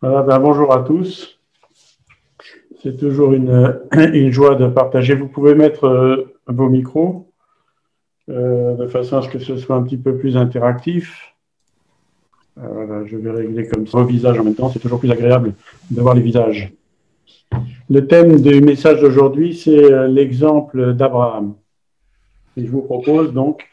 [0.00, 1.40] Ben, bonjour à tous.
[2.80, 5.16] C'est toujours une, joie de partager.
[5.16, 7.32] Vous pouvez mettre euh, vos micros
[8.28, 11.34] euh, de façon à ce que ce soit un petit peu plus interactif.
[12.62, 14.70] Euh, je vais régler comme ça vos visages en même temps.
[14.70, 15.54] C'est toujours plus agréable
[15.90, 16.72] de voir les visages.
[17.90, 21.54] Le thème du message d'aujourd'hui, c'est l'exemple d'Abraham.
[22.56, 23.66] Et je vous propose donc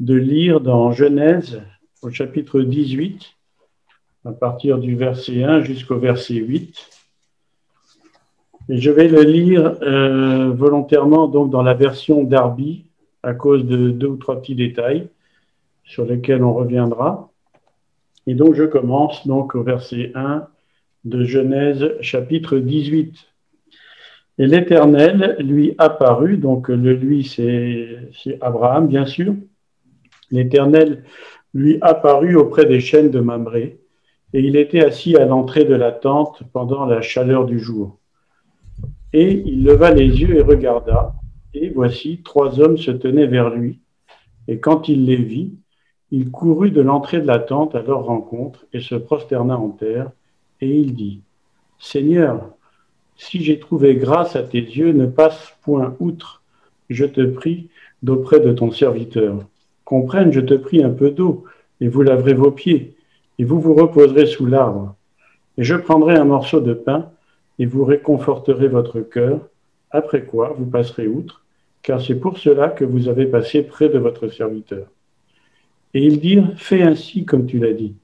[0.00, 1.62] de lire dans Genèse
[2.02, 3.36] au chapitre 18
[4.24, 6.74] à partir du verset 1 jusqu'au verset 8.
[8.68, 12.84] Et je vais le lire euh, volontairement donc dans la version d'Arby
[13.22, 15.08] à cause de deux ou trois petits détails
[15.84, 17.30] sur lesquels on reviendra.
[18.26, 20.46] Et donc je commence donc au verset 1
[21.04, 23.14] de Genèse chapitre 18.
[24.38, 29.34] Et l'Éternel lui apparut, donc le lui c'est Abraham bien sûr.
[30.30, 31.04] L'Éternel
[31.54, 33.79] lui apparut auprès des chaînes de Mamré
[34.32, 37.98] et il était assis à l'entrée de la tente pendant la chaleur du jour.
[39.12, 41.14] Et il leva les yeux et regarda,
[41.52, 43.80] et voici, trois hommes se tenaient vers lui.
[44.46, 45.54] Et quand il les vit,
[46.12, 50.10] il courut de l'entrée de la tente à leur rencontre et se prosterna en terre,
[50.60, 51.22] et il dit,
[51.78, 52.50] Seigneur,
[53.16, 56.42] si j'ai trouvé grâce à tes yeux, ne passe point outre,
[56.88, 57.68] je te prie,
[58.02, 59.44] d'auprès de ton serviteur.
[59.84, 61.44] Comprenne, je te prie, un peu d'eau,
[61.80, 62.94] et vous laverez vos pieds
[63.40, 64.94] et vous vous reposerez sous l'arbre.
[65.56, 67.08] Et je prendrai un morceau de pain,
[67.58, 69.40] et vous réconforterez votre cœur,
[69.90, 71.42] après quoi vous passerez outre,
[71.82, 74.88] car c'est pour cela que vous avez passé près de votre serviteur.
[75.94, 77.94] Et ils dirent, fais ainsi comme tu l'as dit.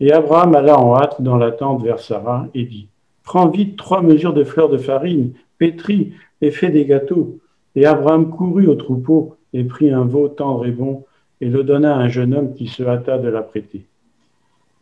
[0.00, 2.88] Et Abraham alla en hâte dans la tente vers Sarah et dit,
[3.22, 7.38] prends vite trois mesures de fleurs de farine, pétris et fais des gâteaux.
[7.76, 11.04] Et Abraham courut au troupeau et prit un veau tendre et bon
[11.40, 13.84] et le donna à un jeune homme qui se hâta de l'apprêter.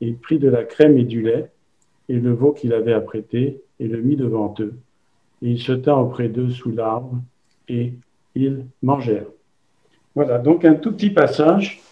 [0.01, 1.51] Il prit de la crème et du lait,
[2.09, 4.75] et le veau qu'il avait apprêté, et le mit devant eux.
[5.43, 7.19] Et il se tint auprès d'eux sous l'arbre,
[7.69, 7.93] et
[8.35, 9.27] ils mangèrent.
[10.15, 11.83] Voilà, donc un tout petit passage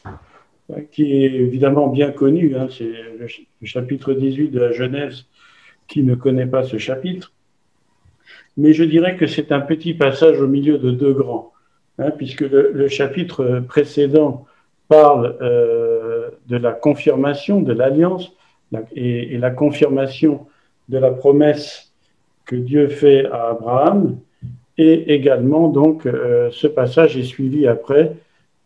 [0.71, 3.27] euh, qui est évidemment bien connu, hein, c'est le,
[3.67, 5.27] chapitre 18 de la Genèse
[5.89, 7.33] qui ne connaît pas ce chapitre,
[8.57, 11.53] mais je dirais que c'est un petit passage au milieu de deux grands,
[11.99, 14.47] hein, puisque le, chapitre précédent
[14.89, 16.04] parle euh,
[16.47, 18.33] de la confirmation de l'alliance
[18.95, 20.47] et, la confirmation
[20.89, 21.93] de la promesse
[22.45, 24.19] que Dieu fait à Abraham.
[24.77, 28.17] Et également, donc, euh, ce passage est suivi après,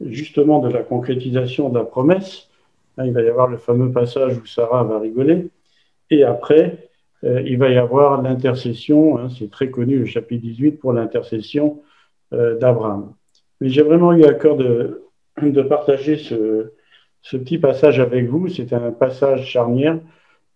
[0.05, 2.49] justement, de la concrétisation de la promesse.
[3.05, 5.49] il va y avoir le fameux passage où Sarah va rigoler.
[6.11, 6.89] Et après,
[7.25, 11.83] euh, il va y avoir l'intercession, hein, c'est très connu, le chapitre 18, pour l'intercession
[12.31, 13.15] d'Abraham.
[13.61, 15.03] Mais j'ai vraiment eu à cœur de,
[15.41, 16.73] de partager ce,
[17.37, 18.49] petit passage avec vous.
[18.49, 19.99] C'est un passage charnière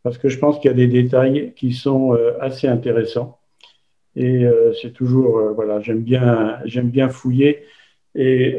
[0.03, 3.39] parce que je pense qu'il y a des détails qui sont euh, assez intéressants.
[4.17, 7.65] Et euh, c'est toujours, euh, voilà, j'aime bien, j'aime bien fouiller
[8.15, 8.59] et,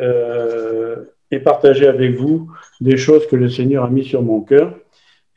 [1.29, 4.75] et partager avec vous des choses que le Seigneur a mis sur mon cœur.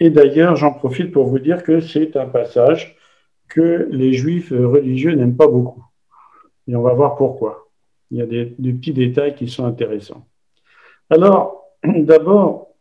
[0.00, 2.96] Et d'ailleurs, j'en profite pour vous dire que c'est un passage
[3.48, 5.84] que les juifs religieux n'aiment pas beaucoup.
[6.66, 7.68] Et on va voir pourquoi.
[8.10, 10.26] Il y a des petits détails qui sont intéressants.
[11.10, 11.55] Alors,
[12.04, 12.74] d'abord,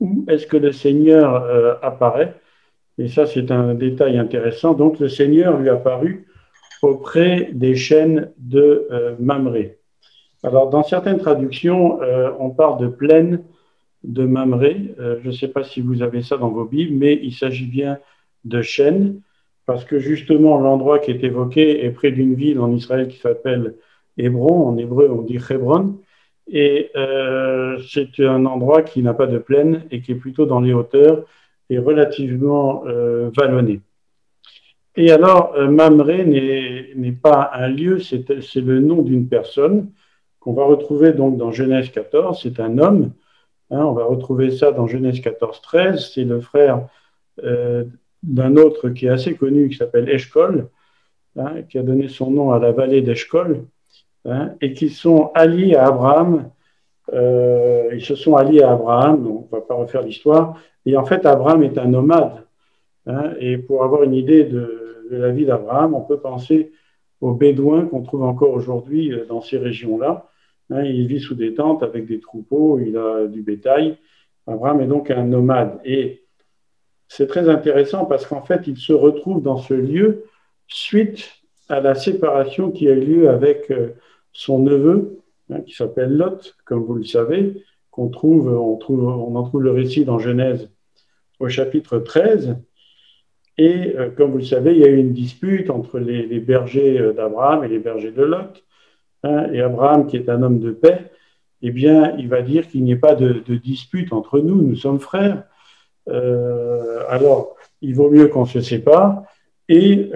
[0.00, 2.34] où est-ce que le Seigneur euh, apparaît?
[2.98, 4.74] Et ça, c'est un détail intéressant.
[4.74, 6.26] Donc, le Seigneur lui apparu
[6.82, 9.78] auprès des chaînes de euh, Mamré.
[10.42, 13.42] Alors, dans certaines traductions, euh, on parle de plaine
[14.04, 14.94] de Mamré.
[14.98, 17.98] je ne sais pas si vous avez ça dans vos Bibles, mais il s'agit bien
[18.44, 19.20] de chaînes,
[19.64, 23.74] parce que justement, l'endroit qui est évoqué est près d'une ville en Israël qui s'appelle
[24.16, 24.68] Hébron.
[24.68, 25.98] En hébreu, on dit Hébron.
[26.48, 30.60] Et euh, c'est un endroit qui n'a pas de plaine et qui est plutôt dans
[30.60, 31.24] les hauteurs
[31.70, 33.80] et relativement euh, vallonné.
[34.94, 39.90] Et alors, euh, Mamré n'est pas un lieu, c'est le nom d'une personne
[40.40, 42.40] qu'on va retrouver donc dans Genèse 14.
[42.42, 43.12] C'est un homme.
[43.70, 46.12] Hein, on va retrouver ça dans Genèse 14, 13.
[46.14, 46.88] C'est le frère
[48.22, 50.68] d'un autre qui est assez connu, qui s'appelle Eshkol,
[51.36, 53.66] hein, qui a donné son nom à la vallée d'Eshkol.
[54.28, 56.50] Hein, et qui sont alliés à Abraham.
[57.12, 60.60] Euh, ils se sont alliés à Abraham, donc on ne va pas refaire l'histoire.
[60.84, 62.44] Et en fait, Abraham est un nomade.
[63.06, 66.72] Hein, et pour avoir une idée de, la vie d'Abraham, on peut penser
[67.20, 70.28] aux Bédouins qu'on trouve encore aujourd'hui euh, dans ces régions-là.
[70.70, 73.96] Hein, il vit sous des tentes avec des troupeaux, il a du bétail.
[74.48, 75.78] Abraham est donc un nomade.
[75.84, 76.24] Et
[77.06, 80.24] c'est très intéressant parce qu'en fait, il se retrouve dans ce lieu
[80.66, 81.30] suite
[81.68, 83.94] à la séparation qui a eu lieu avec euh,
[84.36, 89.62] son neveu, hein, qui s'appelle Lot, comme vous le savez, qu'on trouve, on, en trouve
[89.62, 90.70] le récit dans Genèse
[91.40, 92.56] au chapitre 13.
[93.56, 97.64] Et comme vous le savez, il y a eu une dispute entre les, bergers d'Abraham
[97.64, 98.62] et les bergers de Lot.
[99.22, 101.10] Hein, et Abraham, qui est un homme de paix,
[101.62, 105.00] eh bien, il va dire qu'il n'y ait pas de, dispute entre nous, nous sommes
[105.00, 105.44] frères.
[106.06, 109.22] alors, il vaut mieux qu'on se sépare.
[109.70, 110.10] Et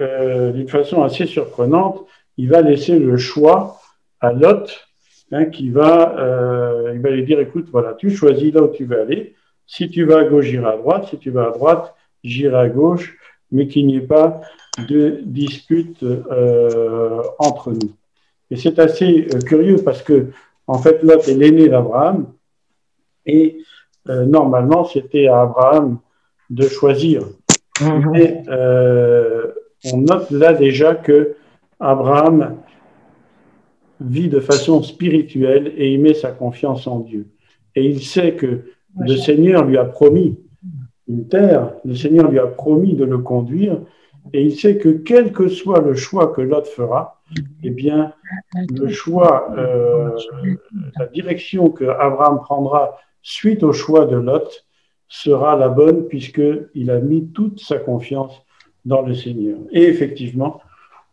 [0.53, 2.05] d'une façon assez surprenante,
[2.37, 3.80] il va laisser le choix
[4.21, 4.87] à Lot,
[5.31, 8.85] hein, qui va, euh, il va lui dire, écoute, voilà, tu choisis là où tu
[8.85, 9.35] veux aller.
[9.65, 11.07] Si tu vas à gauche, j'irai à droite.
[11.09, 13.17] Si tu vas à droite, j'irai à gauche,
[13.51, 14.41] mais qu'il n'y ait pas
[14.87, 17.93] de dispute euh, entre nous.
[18.51, 20.27] Et c'est assez euh, curieux parce que,
[20.67, 22.27] en fait, Lot est l'aîné d'Abraham,
[23.25, 23.57] et
[24.07, 25.99] normalement, c'était à Abraham
[26.49, 27.23] de choisir.
[27.79, 29.53] Mais mm-hmm.
[29.93, 31.35] on note là déjà que
[31.79, 32.57] Abraham
[34.01, 37.27] vit de façon spirituelle et il met sa confiance en Dieu.
[37.75, 38.61] Et il sait que
[38.99, 40.39] le Seigneur lui a promis
[41.07, 43.79] une terre, le Seigneur lui a promis de le conduire,
[44.33, 47.21] et il sait que quel que soit le choix que Lot fera,
[47.63, 48.13] eh bien,
[48.69, 50.11] le choix, euh,
[50.99, 54.65] la direction que Abraham prendra suite au choix de Lot
[55.07, 58.33] sera la bonne puisqu'il a mis toute sa confiance
[58.85, 59.57] dans le Seigneur.
[59.71, 60.61] Et effectivement,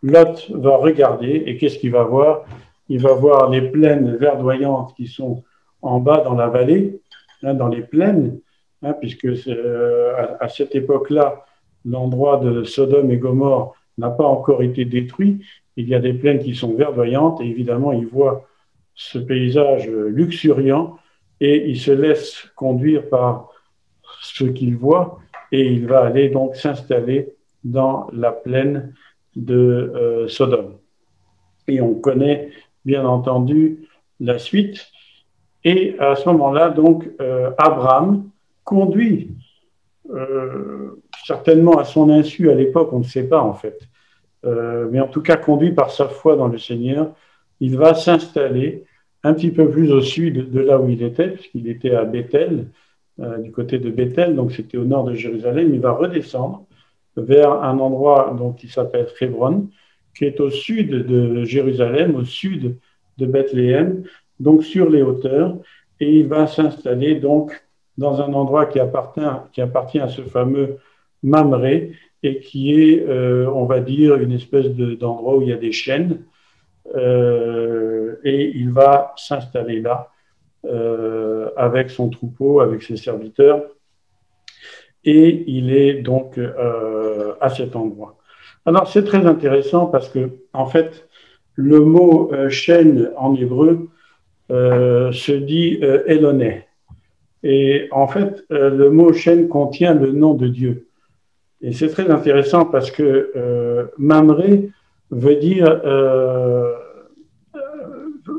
[0.03, 2.45] Lot va regarder et qu'est-ce qu'il va voir?
[2.89, 5.45] Il va voir les plaines verdoyantes qui sont
[5.83, 7.01] en bas dans la vallée,
[7.43, 8.41] hein, dans les plaines,
[8.83, 11.45] hein, puisque euh, à, cette époque-là,
[11.85, 15.45] l'endroit de Sodome et Gomorre n'a pas encore été détruit.
[15.77, 18.47] Il y a des plaines qui sont verdoyantes et évidemment, il voit
[18.95, 20.99] ce paysage luxuriant
[21.41, 23.51] et il se laisse conduire par
[24.23, 25.21] ce qu'il voit
[25.53, 27.29] et il va aller donc s'installer
[27.65, 28.95] dans la plaine
[29.37, 29.55] de
[29.95, 30.75] euh, Sodome.
[31.69, 32.51] Et on connaît
[32.85, 33.89] bien entendu
[34.21, 34.87] la suite.
[35.65, 38.29] Et à ce moment-là, donc, euh, Abraham
[38.65, 39.31] conduit,
[40.11, 43.81] euh, certainement à son insu à l'époque, on ne sait pas en fait,
[44.45, 47.13] mais en tout cas conduit par sa foi dans le Seigneur,
[47.61, 48.85] il va s'installer
[49.25, 52.69] un petit peu plus au sud de là où il était, puisqu'il était à Bethel,
[53.41, 56.65] du côté de Bethel, donc c'était au nord de Jérusalem, il va redescendre
[57.17, 59.69] vers un endroit donc, qui s'appelle Hebron,
[60.19, 62.77] qui est au sud de Jérusalem, au sud
[63.19, 64.03] de Bethléem,
[64.41, 65.57] donc sur les hauteurs,
[66.01, 67.53] et il va s'installer donc
[67.99, 69.21] dans un endroit qui appartient,
[69.53, 70.79] qui appartient à ce fameux
[71.23, 71.93] Mamré
[72.25, 75.73] et qui est, euh, on va dire, une espèce d'endroit où il y a des
[75.73, 76.25] chênes,
[76.97, 80.11] euh, et il va s'installer là
[80.65, 83.63] euh, avec son troupeau, avec ses serviteurs,
[85.05, 88.18] et il est donc euh, à cet endroit.
[88.69, 91.09] Alors c'est très intéressant parce que en fait
[91.55, 93.89] le mot euh, chaîne en hébreu
[94.51, 96.67] euh, se dit Eloné.
[97.43, 100.89] Et en fait le mot chaîne contient le nom de Dieu.
[101.63, 103.33] Et c'est très intéressant parce que
[103.97, 104.71] Mamré
[105.11, 105.81] veut dire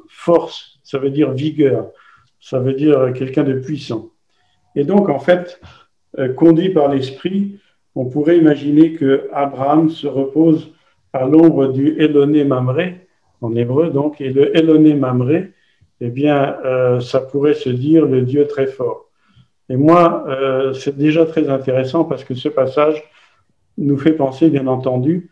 [0.09, 1.91] force, ça veut dire vigueur,
[2.39, 4.11] ça veut dire quelqu'un de puissant.
[4.75, 5.59] Et donc en fait
[6.17, 7.59] euh, conduit par l'Esprit,
[7.95, 10.73] on pourrait imaginer que Abraham se repose
[11.13, 13.07] à l'ombre du Eloné Mamré,
[13.41, 15.51] en hébreu donc, et le Eloné Mamré,
[16.01, 19.09] eh bien, euh, ça pourrait se dire le Dieu très fort.
[19.69, 23.03] Et moi, euh, c'est déjà très intéressant parce que ce passage
[23.77, 25.29] nous fait penser, bien entendu,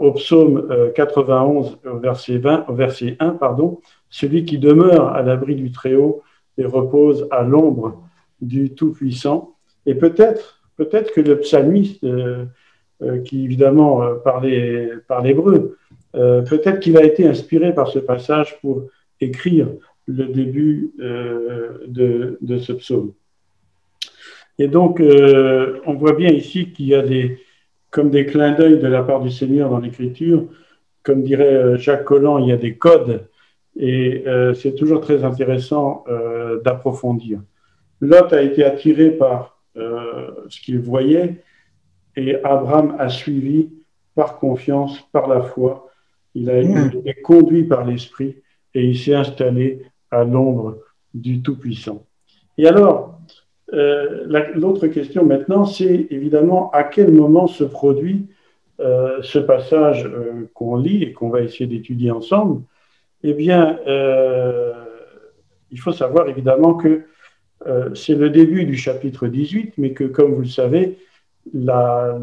[0.00, 5.56] au psaume 91, au verset, 20, au verset 1, pardon, celui qui demeure à l'abri
[5.56, 6.22] du Très-Haut
[6.58, 8.02] et repose à l'ombre
[8.40, 9.56] du Tout-Puissant.
[9.86, 12.46] Et peut-être, peut-être que le psalmiste, euh,
[13.02, 14.90] euh, qui évidemment euh, parlait,
[15.22, 15.76] l'hébreu,
[16.14, 18.84] peut-être qu'il a été inspiré par ce passage pour
[19.20, 19.68] écrire
[20.06, 23.12] le début de, ce psaume.
[24.58, 27.38] Et donc, on voit bien ici qu'il y a des,
[27.90, 30.46] comme des clins d'œil de la part du Seigneur dans l'Écriture,
[31.02, 33.28] comme dirait Jacques Collant, il y a des codes,
[33.76, 36.04] et c'est toujours très intéressant
[36.64, 37.40] d'approfondir.
[38.00, 41.42] Lot a été attiré par ce qu'il voyait,
[42.16, 43.70] et Abraham a suivi
[44.14, 45.90] par confiance, par la foi.
[46.34, 48.36] Il a été conduit par l'Esprit
[48.74, 50.78] et il s'est installé à l'ombre
[51.14, 52.04] du Tout-Puissant.
[52.56, 53.20] Et alors,
[53.72, 58.26] euh, l'autre question maintenant, c'est évidemment à quel moment se produit
[58.80, 60.10] euh, ce passage
[60.54, 62.62] qu'on lit et qu'on va essayer d'étudier ensemble?
[63.22, 63.78] Eh bien,
[65.70, 67.02] il faut savoir évidemment que
[67.66, 70.98] euh, c'est le début du chapitre 18, mais que, comme vous le savez,
[71.52, 72.18] la,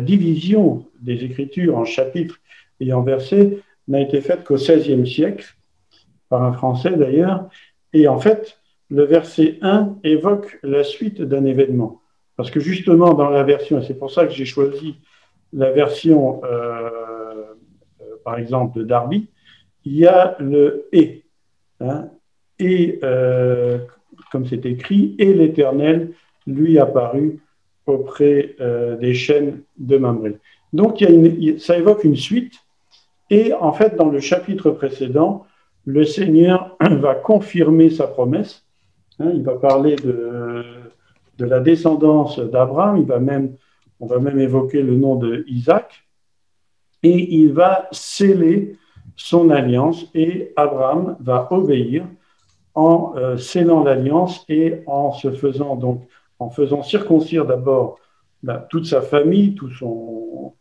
[0.00, 2.40] division des Écritures en chapitres
[2.80, 5.54] et en versets n'a été faite qu'au XVIe siècle,
[6.28, 7.48] par un Français d'ailleurs,
[7.92, 8.58] et en fait,
[8.90, 12.00] le verset 1 évoque la suite d'un événement.
[12.36, 14.96] Parce que justement, dans la version, et c'est pour ça que j'ai choisi
[15.52, 16.90] la version, euh,
[18.00, 19.28] euh, par exemple, de Darby,
[19.84, 21.24] il y a le et.
[21.80, 22.08] Hein,
[22.58, 23.00] et,
[24.32, 26.12] comme c'est écrit, et l'Éternel
[26.46, 27.38] lui apparut
[27.86, 28.56] auprès
[29.00, 30.38] des chaînes de Mamré.
[30.72, 31.04] Donc,
[31.58, 32.54] ça évoque une suite.
[33.30, 35.46] Et en fait, dans le chapitre précédent,
[35.84, 38.64] le Seigneur va confirmer sa promesse.
[39.18, 40.64] Hein, il va parler de,
[41.38, 43.56] de la descendance d'Abraham, il va même,
[44.00, 46.04] on va même évoquer le nom de Isaac,
[47.02, 48.76] et il va sceller
[49.16, 52.06] son alliance, et Abraham va obéir
[52.74, 56.02] en euh, scellant l'alliance et en se faisant donc
[56.38, 57.98] en faisant circoncire d'abord
[58.42, 60.54] ben, toute sa famille, tout son,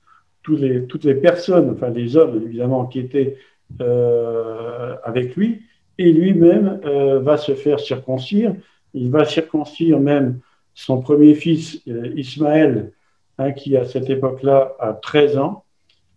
[0.43, 3.37] tous les, toutes les personnes, enfin les hommes évidemment qui étaient
[3.81, 5.61] euh, avec lui,
[5.97, 8.55] et lui-même euh, va se faire circoncire.
[8.93, 10.39] Il va circoncire même
[10.73, 12.91] son premier fils, euh, Ismaël,
[13.37, 15.63] hein, qui à cette époque-là a 13 ans.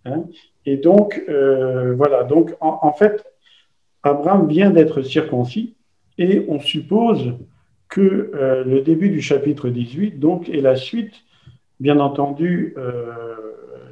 [0.07, 0.25] Hein.
[0.67, 3.25] et donc, euh, voilà, donc en, fait,
[4.03, 5.74] Abraham vient d'être circoncis
[6.19, 7.35] et on suppose
[7.89, 11.15] que euh, le début du chapitre 18, donc, est la suite,
[11.81, 12.75] bien entendu,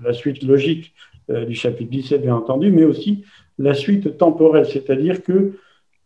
[0.05, 0.95] la suite logique
[1.29, 3.25] du chapitre 17, bien entendu, mais aussi
[3.59, 5.55] la suite temporelle, c'est-à-dire que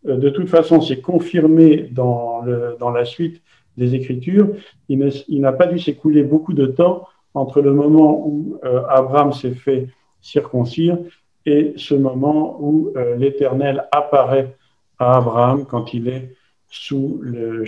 [0.05, 2.43] de toute façon, c'est confirmé dans,
[2.81, 3.43] dans la suite
[3.77, 4.49] des Écritures,
[4.89, 9.55] il n'a pas dû s'écouler beaucoup de temps entre le moment où euh, Abraham s'est
[9.55, 9.89] fait
[10.21, 10.99] circoncire
[11.45, 14.57] et ce moment où euh, l'Éternel apparaît
[14.99, 16.35] à Abraham quand il est
[16.69, 17.67] sous, les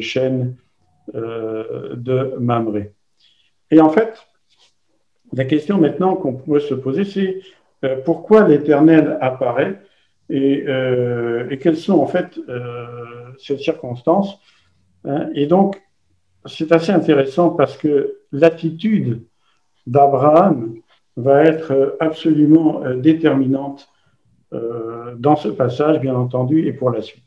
[0.00, 0.56] chaînes
[1.14, 2.92] euh, de Mamré.
[3.70, 4.26] Et en fait,
[5.32, 7.40] la question maintenant qu'on pourrait se poser, c'est
[8.04, 9.80] pourquoi l'Éternel apparaît
[10.28, 10.64] et,
[11.50, 12.38] et, quelles sont en fait
[13.38, 14.38] ces circonstances
[15.04, 15.80] Hein, et donc,
[16.46, 19.24] c'est assez intéressant parce que l'attitude
[19.86, 20.74] d'Abraham
[21.16, 23.99] va être absolument euh, déterminante euh,
[24.52, 27.22] dans ce passage, bien entendu, et pour la suite.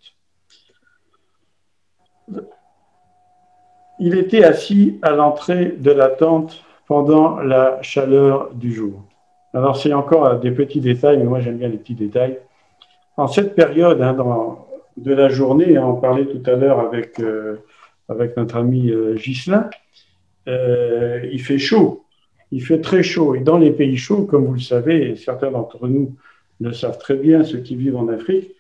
[4.00, 9.04] Il était assis à l'entrée de la tente pendant la chaleur du jour.
[9.54, 12.40] Alors, c'est encore des petits détails, mais moi j'aime bien les petits détails.
[13.16, 14.14] En cette période, hein,
[14.98, 15.78] de la journée.
[15.78, 17.58] Hein, on parlait tout à l'heure avec, euh,
[18.10, 19.16] avec notre ami euh.
[20.50, 22.04] Euh, il fait chaud,
[22.52, 23.36] il fait très chaud.
[23.36, 26.16] Et dans les pays chauds, comme vous le savez, et certains d'entre nous
[26.60, 28.56] le savent très bien, ceux qui vivent en Afrique,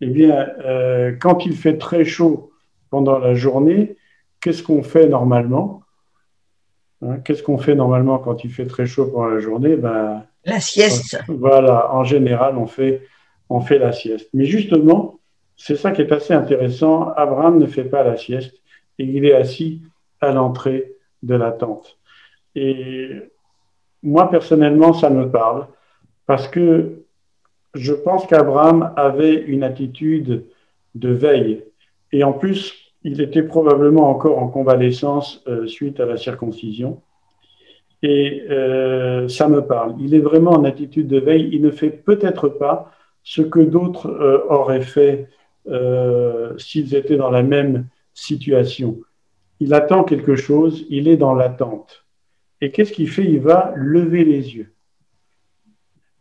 [0.00, 0.46] eh bien,
[1.20, 2.50] quand il fait très chaud
[2.90, 3.96] pendant la journée,
[4.40, 5.82] qu'est-ce qu'on fait normalement
[7.02, 9.76] hein, Qu'est-ce qu'on fait normalement quand il fait très chaud pendant la journée?
[9.76, 11.18] Ben, La sieste.
[11.28, 13.02] Voilà, en général, on fait,
[13.48, 14.28] on fait la sieste.
[14.34, 15.18] Mais justement,
[15.56, 17.10] c'est ça qui est assez intéressant.
[17.16, 18.54] Abraham ne fait pas la sieste
[18.98, 19.82] et il est assis
[20.20, 21.98] à l'entrée de la tente.
[22.54, 23.10] Et
[24.02, 25.66] moi, personnellement, ça me parle
[26.26, 27.05] parce que
[27.76, 30.44] je pense qu'Abraham avait une attitude
[30.94, 31.62] de veille.
[32.12, 37.02] Et en plus, il était probablement encore en convalescence euh, suite à la circoncision.
[38.02, 39.94] Et euh, ça me parle.
[40.00, 41.48] Il est vraiment en attitude de veille.
[41.52, 42.92] Il ne fait peut-être pas
[43.22, 45.28] ce que d'autres euh, auraient fait
[46.58, 49.00] s'ils étaient dans la même situation.
[49.58, 52.04] Il attend quelque chose, il est dans l'attente.
[52.60, 53.24] Et qu'est-ce qu'il fait?
[53.24, 54.75] Il va lever les yeux.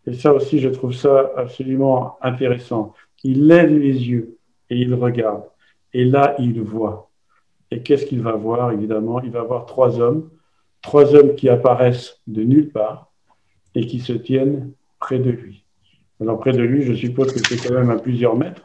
[0.08, 2.94] Et ça aussi, je trouve ça absolument intéressant.
[3.24, 4.38] Il lève les yeux
[4.70, 5.44] et il regarde.
[5.94, 7.10] Et là, il voit.
[7.72, 10.30] Et qu'est-ce qu'il va voir Évidemment, il va voir trois hommes,
[10.82, 13.12] trois hommes qui apparaissent de nulle part
[13.74, 15.66] et qui se tiennent près de lui.
[16.22, 18.64] Alors, près de lui, je suppose que c'est quand même à plusieurs mètres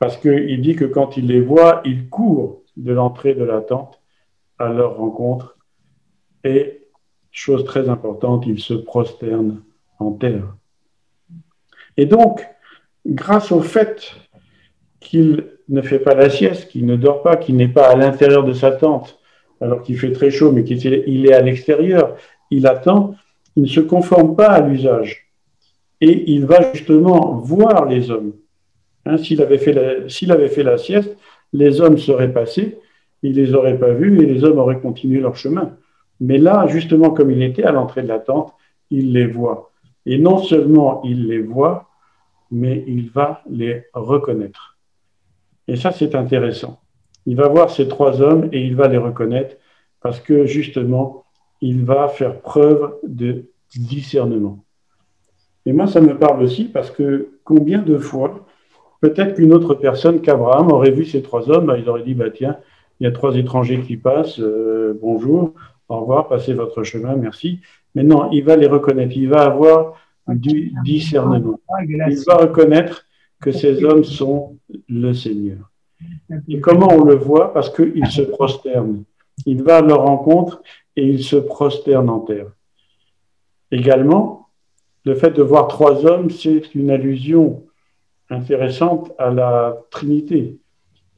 [0.00, 4.00] parce qu'il dit que quand il les voit, il court de l'entrée de la tente
[4.58, 5.56] à leur rencontre
[6.44, 6.82] et,
[7.30, 9.62] chose très importante, il se prosterne
[9.98, 10.54] en terre.
[11.96, 12.46] Et donc,
[13.06, 14.14] grâce au fait
[15.00, 18.44] qu'il ne fait pas la sieste, qu'il ne dort pas, qu'il n'est pas à l'intérieur
[18.44, 19.18] de sa tente,
[19.60, 22.16] alors qu'il fait très chaud, mais qu'il est à l'extérieur,
[22.50, 23.14] il attend,
[23.56, 25.30] il ne se conforme pas à l'usage.
[26.00, 28.32] Et il va justement voir les hommes.
[29.06, 31.16] Hein, s'il avait, fait la, sieste,
[31.52, 32.78] les hommes seraient passés,
[33.22, 35.76] il les aurait pas vus et les hommes auraient continué leur chemin.
[36.20, 38.52] Mais là, justement, comme il était à l'entrée de la tente,
[38.90, 39.72] il les voit.
[40.06, 41.88] Et non seulement il les voit,
[42.50, 44.78] mais il va les reconnaître.
[45.66, 46.80] Et ça, c'est intéressant.
[47.26, 49.56] Il va voir ces trois hommes et il va les reconnaître
[50.02, 51.24] parce que justement,
[51.60, 54.64] il va faire preuve de discernement.
[55.64, 58.44] Et moi, ça me parle aussi parce que combien de fois
[59.04, 62.30] Peut-être qu'une autre personne qu'Abraham aurait vu ces trois hommes, bah, il aurait dit, bah,
[62.30, 62.56] tiens,
[62.98, 65.52] il y a trois étrangers qui passent, euh, bonjour,
[65.90, 67.60] au revoir, passez votre chemin, merci.
[67.94, 69.94] Mais non, il va les reconnaître, il va avoir
[70.28, 71.60] du discernement.
[71.88, 73.06] Il va reconnaître
[73.40, 74.56] que ces hommes sont
[74.88, 75.70] le Seigneur.
[76.48, 77.52] Et comment on le voit?
[77.52, 79.04] Parce qu'il se prosterne.
[79.46, 80.62] Il va à leur rencontre
[80.96, 82.46] et il se prosterne en terre.
[83.70, 84.48] Également,
[85.04, 87.64] le fait de voir trois hommes, c'est une allusion
[88.30, 90.58] intéressante à la Trinité.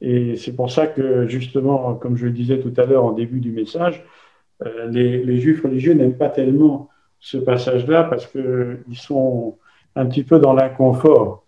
[0.01, 3.39] Et c'est pour ça que, justement, comme je le disais tout à l'heure en début
[3.39, 4.03] du message,
[4.65, 9.57] euh, les, juifs religieux n'aiment pas tellement ce passage-là parce qu'ils sont
[9.95, 11.45] un petit peu dans l'inconfort.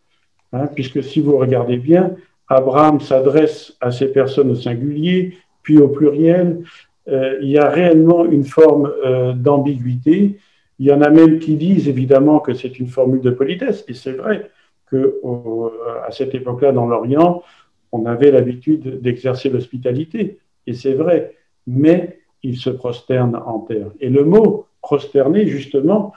[0.54, 2.16] Hein, puisque si vous regardez bien,
[2.48, 6.63] Abraham s'adresse à ces personnes au singulier, puis au pluriel.
[7.08, 10.39] Euh, il y a réellement une forme euh, d'ambiguïté.
[10.80, 13.94] Il y en a même qui disent évidemment que c'est une formule de politesse, et
[13.94, 14.50] c'est vrai
[14.89, 17.44] qu'à cette époque-là, dans l'Orient,
[17.92, 21.36] on avait l'habitude d'exercer l'hospitalité, et c'est vrai,
[21.68, 23.88] mais il se prosterne en terre.
[24.00, 26.13] Et le mot prosterner, justement,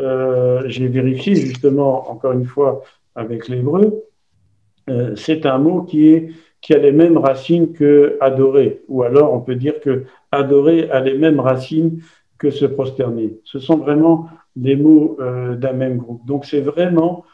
[0.00, 2.82] euh, j'ai vérifié justement, encore une fois,
[3.14, 4.04] avec l'hébreu,
[4.90, 6.30] euh, c'est un mot qui, est,
[6.60, 11.00] qui a les mêmes racines que adorer, ou alors on peut dire que adorer a
[11.00, 12.02] les mêmes racines
[12.38, 13.40] que se prosterner.
[13.44, 16.24] Ce sont vraiment des mots euh, d'un même groupe.
[16.26, 17.24] Donc c'est vraiment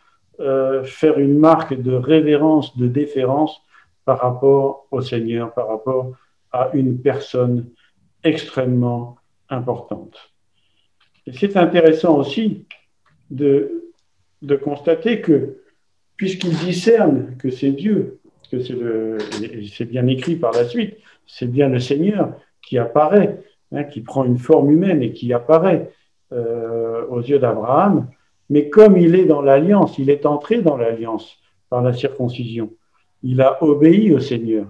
[0.85, 3.63] faire une marque de révérence, de déférence
[4.05, 6.17] par rapport au Seigneur, par rapport
[6.51, 7.67] à une personne
[8.25, 9.17] extrêmement
[9.49, 10.33] importante.
[11.27, 12.67] Et c'est intéressant aussi
[13.31, 13.93] de,
[14.43, 15.59] de constater que
[16.17, 19.19] puisqu'il discerne que c'est Dieu, que c'est le,
[19.73, 23.41] c'est bien écrit par la suite, c'est bien le Seigneur qui apparaît,
[23.73, 25.91] hein, qui prend une forme humaine et qui apparaît
[26.33, 28.09] euh, aux yeux d'Abraham.
[28.51, 31.39] Mais comme il est dans l'alliance, il est entré dans l'alliance
[31.71, 32.73] par la circoncision.
[33.23, 34.67] Il a obéi au Seigneur.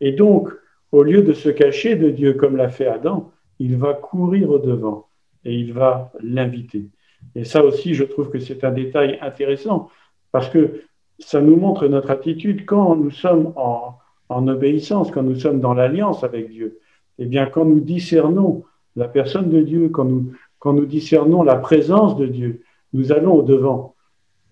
[0.00, 0.50] Et donc,
[0.92, 4.58] au lieu de se cacher de Dieu comme l'a fait Adam, il va courir au
[4.58, 5.06] devant
[5.44, 6.86] et il va l'inviter.
[7.34, 9.90] Et ça aussi, je trouve que c'est un détail intéressant
[10.32, 10.82] parce que
[11.18, 13.98] ça nous montre notre attitude quand nous sommes en,
[14.30, 16.78] obéissance, quand nous sommes dans l'alliance avec Dieu.
[17.18, 21.56] Eh bien, quand nous discernons la personne de Dieu, quand nous, quand nous discernons la
[21.56, 23.94] présence de Dieu, nous allons au devant.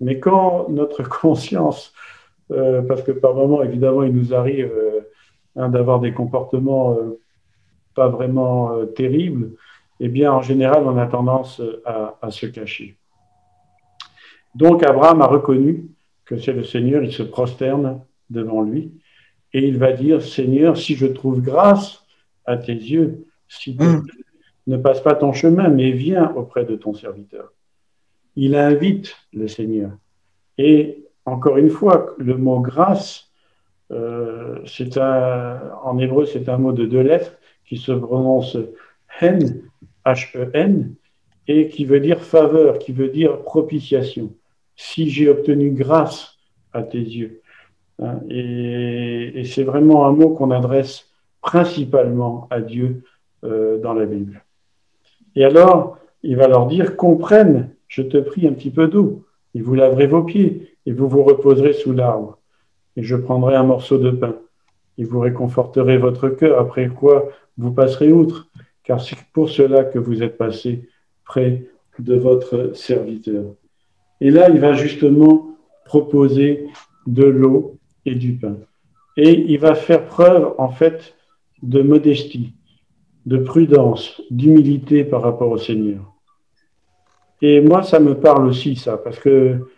[0.00, 1.92] Mais quand notre conscience,
[2.52, 4.85] euh, parce que par moments, évidemment, il nous arrive euh,
[5.56, 7.20] hein, d'avoir des comportements euh,
[7.94, 9.52] pas vraiment terribles,
[10.00, 12.98] eh bien, en général, on a tendance à, à se cacher.
[14.54, 15.86] Donc, Abraham a reconnu
[16.26, 18.92] que c'est le Seigneur, il se prosterne devant lui
[19.56, 22.04] et il va dire, Seigneur, si je trouve grâce
[22.44, 24.02] à tes yeux, si mm.
[24.66, 27.52] ne passe pas ton chemin, mais viens auprès de ton serviteur.
[28.34, 29.92] Il invite le Seigneur.
[30.58, 33.25] Et encore une fois, le mot grâce,
[33.92, 37.32] euh, c'est en hébreu, c'est un mot de deux lettres
[37.64, 38.56] qui se prononce
[39.20, 39.62] hen,
[40.04, 40.94] H-E-N,
[41.48, 44.32] et qui veut dire faveur, qui veut dire propitiation
[44.74, 46.36] si j'ai obtenu grâce
[46.72, 47.40] à tes yeux.
[48.02, 51.08] Hein, et, c'est vraiment un mot qu'on adresse
[51.40, 53.04] principalement à Dieu
[53.44, 54.44] euh, dans la Bible.
[55.34, 59.60] Et alors, il va leur dire, comprenne, je te prie un petit peu d'eau, et
[59.60, 62.38] vous laverez vos pieds, et vous vous reposerez sous l'arbre,
[62.96, 64.36] et je prendrai un morceau de pain,
[64.98, 67.28] et vous réconforterez votre cœur, après quoi
[67.58, 68.48] vous passerez outre,
[68.84, 70.88] car c'est pour cela que vous êtes passé
[71.24, 71.66] près
[71.98, 73.44] de votre serviteur.
[74.20, 75.50] Et là, il va justement
[75.84, 76.66] proposer
[77.06, 78.56] de l'eau et du pain.
[79.16, 81.14] Et il va faire preuve, en fait,
[81.62, 82.54] de modestie,
[83.24, 86.12] de prudence, d'humilité par rapport au Seigneur.
[87.42, 89.68] Et moi, ça me parle aussi, ça, parce que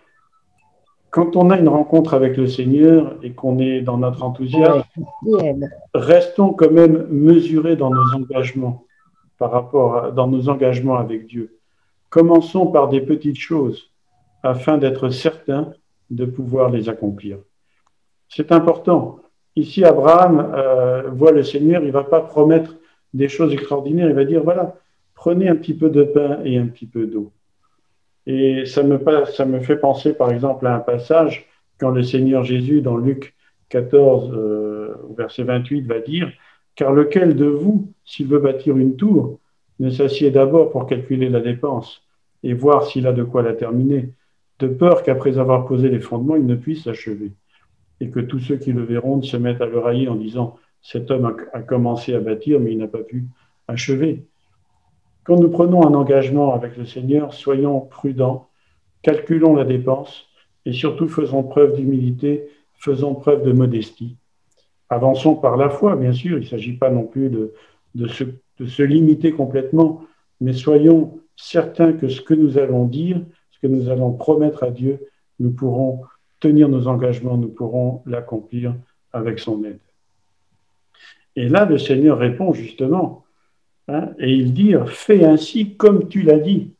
[1.10, 4.84] quand on a une rencontre avec le Seigneur et qu'on est dans notre enthousiasme,
[5.94, 8.84] restons quand même mesurés dans nos engagements
[9.38, 11.58] par rapport à, dans nos engagements avec Dieu.
[12.10, 13.90] Commençons par des petites choses
[14.42, 15.72] afin d'être certain
[16.10, 17.38] de pouvoir les accomplir.
[18.28, 19.20] C'est important.
[19.56, 22.76] Ici, Abraham euh, voit le Seigneur, il ne va pas promettre
[23.14, 24.76] des choses extraordinaires, il va dire, voilà,
[25.14, 27.32] prenez un petit peu de pain et un petit peu d'eau.
[28.28, 29.00] Et ça me,
[29.32, 31.46] ça me fait penser, par exemple, à un passage
[31.80, 33.34] quand le Seigneur Jésus, dans Luc
[33.70, 36.30] 14, euh, verset 28, va dire,
[36.74, 39.40] car lequel de vous, s'il veut bâtir une tour,
[39.80, 42.02] ne s'assied d'abord pour calculer la dépense
[42.42, 44.12] et voir s'il a de quoi la terminer?
[44.58, 47.32] De peur qu'après avoir posé les fondements, il ne puisse achever,
[48.00, 51.10] et que tous ceux qui le verront se mettent à le railler en disant Cet
[51.10, 53.24] homme a, commencé à bâtir, mais il n'a pas pu
[53.68, 54.26] achever.
[55.28, 58.48] Quand nous prenons un engagement avec le Seigneur, soyons prudents,
[59.02, 60.24] calculons la dépense,
[60.64, 64.16] et surtout faisons preuve d'humilité, faisons preuve de modestie.
[64.88, 67.52] Avançons par la foi, bien sûr, il ne s'agit pas non plus de,
[68.06, 70.00] se limiter complètement,
[70.40, 74.70] mais soyons certains que ce que nous allons dire, ce que nous allons promettre à
[74.70, 75.08] Dieu,
[75.40, 76.04] nous pourrons
[76.40, 78.74] tenir nos engagements, nous pourrons l'accomplir
[79.12, 79.80] avec son aide.
[81.36, 83.26] Et là, le Seigneur répond justement,
[83.88, 86.72] hein, et il dit, fais ainsi comme tu l'as dit.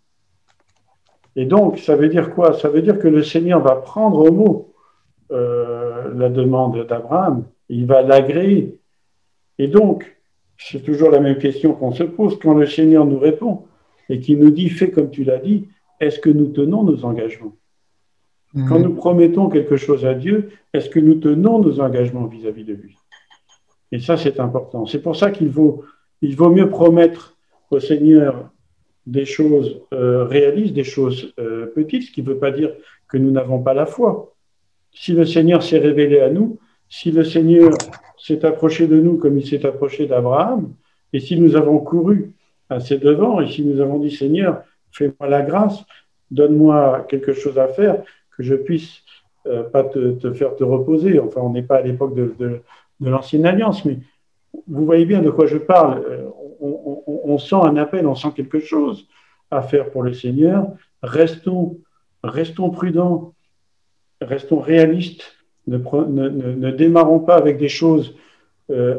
[1.36, 2.52] Et donc, ça veut dire quoi?
[2.52, 4.74] Ça veut dire que le Seigneur va prendre au mot
[5.30, 8.78] euh, la demande d'Abraham, il va l'agréer.
[9.58, 10.16] Et donc,
[10.56, 13.64] c'est toujours la même question qu'on se pose quand le Seigneur nous répond
[14.08, 15.68] et qui nous dit, fais comme tu l'as dit,
[16.00, 17.54] est-ce que nous tenons nos engagements?
[18.68, 18.84] Quand mhm.
[18.84, 22.96] nous promettons quelque chose à Dieu, est-ce que nous tenons nos engagements vis-à-vis de lui?
[23.92, 24.86] Et ça, c'est important.
[24.86, 25.84] C'est pour ça qu'il vaut,
[26.22, 27.36] il vaut mieux promettre
[27.70, 28.50] au Seigneur
[29.06, 32.72] des choses euh, réalistes, des choses euh, petites, ce qui ne veut pas dire
[33.08, 34.34] que nous n'avons pas la foi.
[34.92, 37.72] Si le Seigneur s'est révélé à nous, si le Seigneur
[38.18, 40.74] s'est approché de nous comme il s'est approché d'Abraham,
[41.12, 42.32] et si nous avons couru
[42.68, 45.84] à ses devants, et si nous avons dit Seigneur, fais-moi la grâce,
[46.30, 48.02] donne-moi quelque chose à faire,
[48.36, 49.02] que je puisse
[49.46, 51.18] euh, pas te, faire te reposer.
[51.18, 52.60] Enfin, on n'est pas à l'époque de, de,
[53.00, 53.98] l'ancienne alliance, mais
[54.66, 56.04] vous voyez bien de quoi je parle.
[56.60, 59.06] On, on, sent un appel, on sent quelque chose
[59.50, 60.72] à faire pour le Seigneur.
[61.02, 61.78] Restons,
[62.22, 63.34] restons prudents,
[64.20, 68.14] restons réalistes ne, démarrons pas avec des choses
[68.70, 68.98] euh,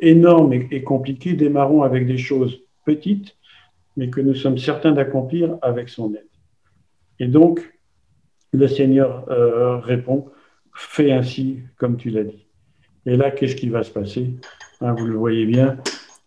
[0.00, 3.36] énormes et, compliquées, démarrons avec des choses petites,
[3.96, 6.26] mais que nous sommes certains d'accomplir avec son aide.
[7.18, 7.60] Et donc,
[8.52, 10.26] le Seigneur euh, répond,
[10.74, 12.46] fais ainsi comme tu l'as dit.
[13.06, 14.34] Et là, qu'est-ce qui va se passer?
[14.82, 15.76] Hein, Vous le voyez bien,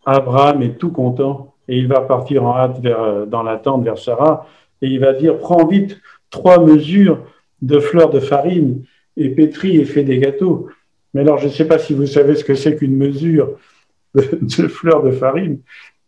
[0.05, 3.97] Abraham est tout content et il va partir en hâte vers, dans la tente vers
[3.97, 4.47] Sarah
[4.81, 7.19] et il va dire, prends vite trois mesures
[7.61, 8.83] de fleurs de farine
[9.17, 10.69] et pétrit et fait des gâteaux.
[11.13, 13.57] Mais alors, je ne sais pas si vous savez ce que c'est qu'une mesure
[14.15, 15.59] de, fleurs de farine.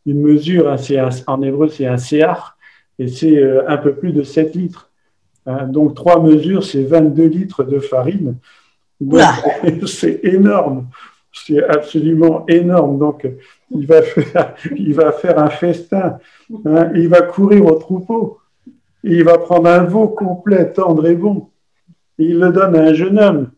[0.06, 2.58] Une mesure, hein, en hébreu, c'est un céar,
[3.00, 4.92] et c'est euh, un peu plus de 7 litres.
[5.46, 5.68] Hein.
[5.68, 8.36] donc, trois mesures, c'est 22 litres de farine.
[9.86, 10.88] C'est énorme.
[11.46, 12.98] C'est absolument énorme.
[12.98, 13.28] Donc,
[13.72, 14.02] il va
[15.12, 16.18] faire, un festin.
[16.66, 16.92] Hein.
[16.96, 18.40] il va courir au troupeau.
[19.04, 21.50] Il va prendre un veau complet, tendre et bon
[22.18, 23.52] il le donne à un jeune homme.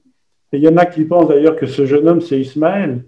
[0.51, 3.03] Et il y en a qui pensent d'ailleurs que ce jeune homme, c'est Ismaël.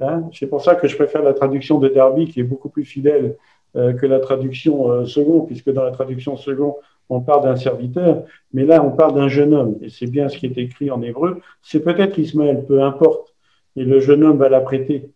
[0.00, 0.30] Hein.
[0.32, 3.36] c'est pour ça que je préfère la traduction de Darby, qui est beaucoup plus fidèle
[3.74, 6.76] euh, que la traduction euh, second, puisque dans la traduction second,
[7.08, 9.76] on parle d'un serviteur, mais là, on parle d'un jeune homme.
[9.82, 11.40] Et c'est bien ce qui est écrit en hébreu.
[11.62, 13.27] C'est peut-être Ismaël, peu importe.
[13.78, 15.10] Et le jeune homme va l'apprêter.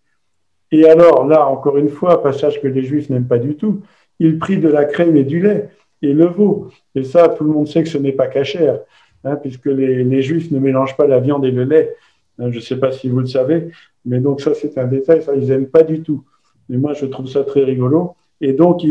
[0.71, 3.83] Et alors, là, encore une fois, passage que les Juifs n'aiment pas du tout,
[4.21, 5.69] il prit de la crème et du lait
[6.01, 6.69] et le veau.
[6.95, 8.79] Et ça, tout le monde sait que ce n'est pas cachère.
[9.25, 11.95] Hein, puisque les, Juifs ne mélangent pas la viande et le lait.
[12.39, 13.71] Hein, je ne sais pas si vous le savez,
[14.05, 16.25] mais donc ça, c'est un détail, ça, ils n'aiment pas du tout.
[16.69, 18.15] Mais moi, je trouve ça très rigolo.
[18.41, 18.83] Et donc,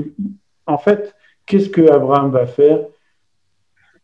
[0.66, 2.82] en fait, qu'est-ce que Abraham va faire?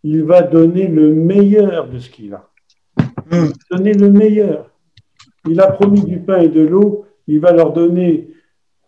[0.03, 2.49] Il va donner le meilleur de ce qu'il a.
[3.31, 3.47] Hmm.
[3.71, 4.69] Donner le meilleur.
[5.49, 7.05] Il a promis du pain et de l'eau.
[7.27, 8.29] Il va leur donner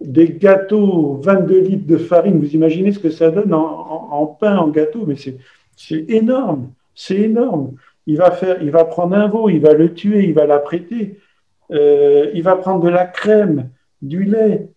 [0.01, 2.39] des gâteaux, 22 litres de farine.
[2.39, 6.71] Vous imaginez ce que ça donne en pain, en gâteau, mais c'est énorme.
[6.95, 7.73] C'est énorme.
[8.05, 11.19] Il va, faire, il va prendre un veau, il va le tuer, il va l'apprêter.
[11.71, 13.69] Euh, il va prendre de la crème,
[14.01, 14.69] du lait,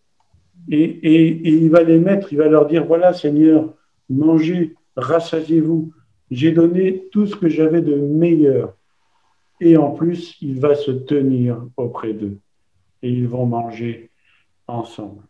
[0.71, 3.75] et, il va les mettre, il va leur dire, voilà Seigneur,
[4.11, 5.93] mangez, rassasiez-vous.
[6.31, 8.77] J'ai donné tout ce que j'avais de meilleur.
[9.65, 12.39] Et en plus, il va se tenir auprès d'eux.
[13.01, 14.11] Et ils vont manger
[14.67, 15.23] ensemble.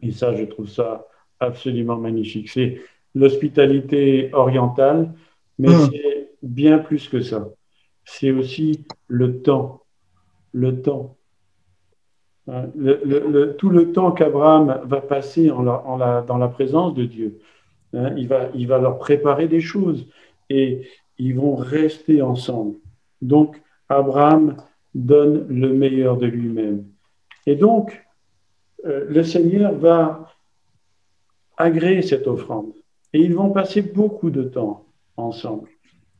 [0.00, 1.08] Et ça, je trouve ça
[1.40, 2.48] absolument magnifique.
[2.48, 2.80] C'est
[3.12, 5.12] l'hospitalité orientale,
[5.58, 5.90] mais hmm.
[5.90, 7.48] c'est bien plus que ça.
[8.04, 9.82] C'est aussi le temps.
[10.52, 11.16] Le temps.
[12.46, 12.68] Hein,
[13.58, 17.40] tout le temps qu'Abraham va passer dans la présence de Dieu.
[17.94, 20.06] Hein, il, va, il va leur préparer des choses
[20.48, 20.82] et
[21.18, 22.76] ils vont rester ensemble.
[23.22, 24.56] Donc, Abraham
[24.94, 26.84] donne le meilleur de lui-même.
[27.46, 28.04] Et donc,
[28.86, 30.28] euh, le Seigneur va
[31.56, 32.72] agréer cette offrande.
[33.12, 34.84] Et ils vont passer beaucoup de temps
[35.16, 35.68] ensemble.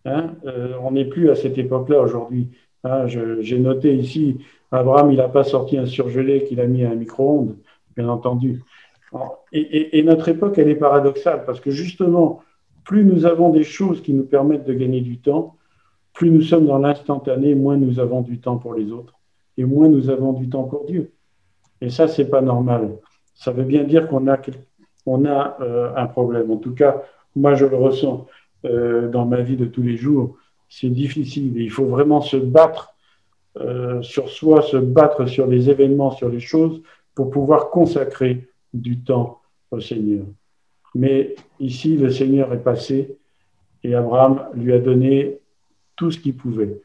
[0.04, 2.48] Hein, euh, on n'est plus à cette époque-là aujourd'hui.
[2.84, 4.38] Hein, j'ai noté ici,
[4.72, 7.56] Abraham, il n'a pas sorti un surgelé qu'il a mis à un micro-ondes,
[7.96, 8.62] bien entendu.
[9.52, 12.42] Et, notre époque, elle est paradoxale parce que justement,
[12.84, 15.56] plus nous avons des choses qui nous permettent de gagner du temps,
[16.12, 19.14] plus nous sommes dans l'instantané, moins nous avons du temps pour les autres
[19.56, 21.12] et moins nous avons du temps pour Dieu.
[21.80, 22.96] Et ça, c'est pas normal.
[23.34, 26.50] Ça veut bien dire qu'on a, a euh, un problème.
[26.50, 27.02] En tout cas,
[27.34, 28.26] moi, je le ressens.
[28.66, 30.36] Euh, dans ma vie de tous les jours,
[30.68, 31.56] c'est difficile.
[31.56, 32.94] il faut vraiment se battre
[33.56, 36.82] euh, sur soi, se battre sur les événements, sur les choses,
[37.14, 40.26] pour pouvoir consacrer du temps au Seigneur.
[40.94, 43.16] Mais ici, le Seigneur est passé
[43.82, 45.39] et Abraham lui a donné
[46.00, 46.80] tout ce qu'il pouvait.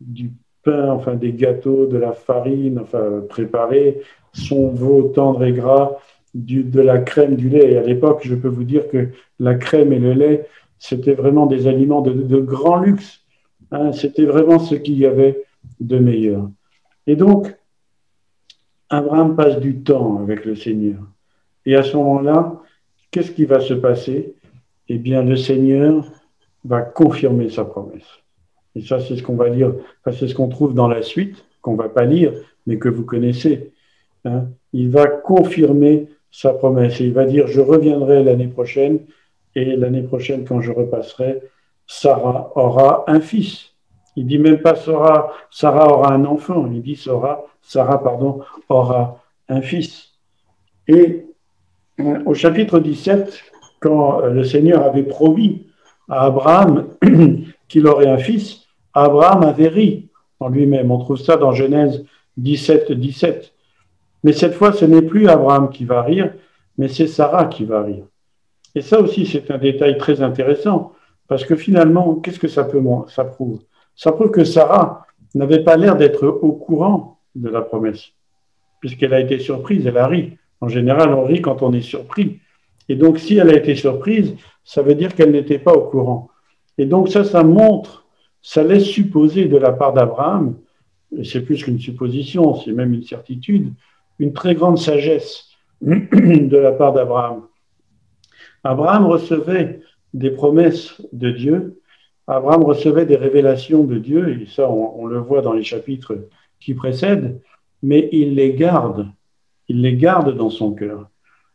[0.00, 0.32] Du
[0.64, 4.00] pain, enfin des gâteaux, de la farine, enfin préparé,
[4.32, 5.92] son veau tendre et gras,
[6.34, 7.70] du, de la crème, du lait.
[7.72, 10.48] Et à l'époque, je peux vous dire que la crème et le lait,
[10.80, 13.20] c'était vraiment des aliments de, grand luxe.
[13.70, 13.92] Hein.
[13.92, 15.44] c'était vraiment ce qu'il y avait
[15.78, 16.50] de meilleur.
[17.06, 17.54] Et donc,
[18.90, 20.98] Abraham passe du temps avec le Seigneur.
[21.64, 22.60] Et à ce moment-là,
[23.12, 24.34] qu'est-ce qui va se passer?
[24.88, 26.04] Eh bien, le Seigneur
[26.64, 28.08] va confirmer sa promesse.
[28.78, 29.74] Et ça, c'est ce qu'on va lire,
[30.12, 32.32] c'est ce qu'on trouve dans la suite, qu'on ne va pas lire,
[32.64, 33.72] mais que vous connaissez.
[34.24, 34.44] Hein.
[34.72, 39.00] Il va confirmer sa promesse il va dire, je reviendrai l'année prochaine,
[39.56, 41.42] et l'année prochaine, quand je repasserai,
[41.88, 43.70] Sarah aura un fils.
[44.14, 49.24] Il dit même pas Sarah, Sarah aura un enfant, il dit Sarah, Sarah pardon, aura
[49.48, 50.10] un fils.
[50.86, 51.26] Et
[51.98, 53.42] euh, au chapitre 17,
[53.80, 55.66] quand euh, le Seigneur avait promis
[56.08, 56.88] à Abraham
[57.68, 60.08] qu'il aurait un fils, Abraham avait ri
[60.40, 60.90] en lui-même.
[60.90, 62.04] On trouve ça dans Genèse
[62.36, 63.52] 17, 17.
[64.24, 66.32] Mais cette fois, ce n'est plus Abraham qui va rire,
[66.76, 68.04] mais c'est Sarah qui va rire.
[68.74, 70.92] Et ça aussi, c'est un détail très intéressant,
[71.26, 73.60] parce que finalement, qu'est-ce que ça, peut, ça prouve?
[73.94, 78.12] Ça prouve que Sarah n'avait pas l'air d'être au courant de la promesse,
[78.80, 80.36] puisqu'elle a été surprise, elle a ri.
[80.60, 82.40] En général, on rit quand on est surpris.
[82.88, 86.28] Et donc, si elle a été surprise, ça veut dire qu'elle n'était pas au courant.
[86.78, 88.06] Et donc, ça, ça montre,
[88.42, 90.56] ça laisse supposer de la part d'Abraham,
[91.16, 93.72] et c'est plus qu'une supposition, c'est même une certitude,
[94.18, 95.48] une très grande sagesse
[95.80, 97.42] de la part d'Abraham.
[98.64, 99.80] Abraham recevait
[100.14, 101.80] des promesses de Dieu,
[102.26, 106.28] Abraham recevait des révélations de Dieu, et ça, on, le voit dans les chapitres
[106.60, 107.40] qui précèdent,
[107.82, 109.08] mais il les garde,
[109.68, 111.08] il les garde dans son cœur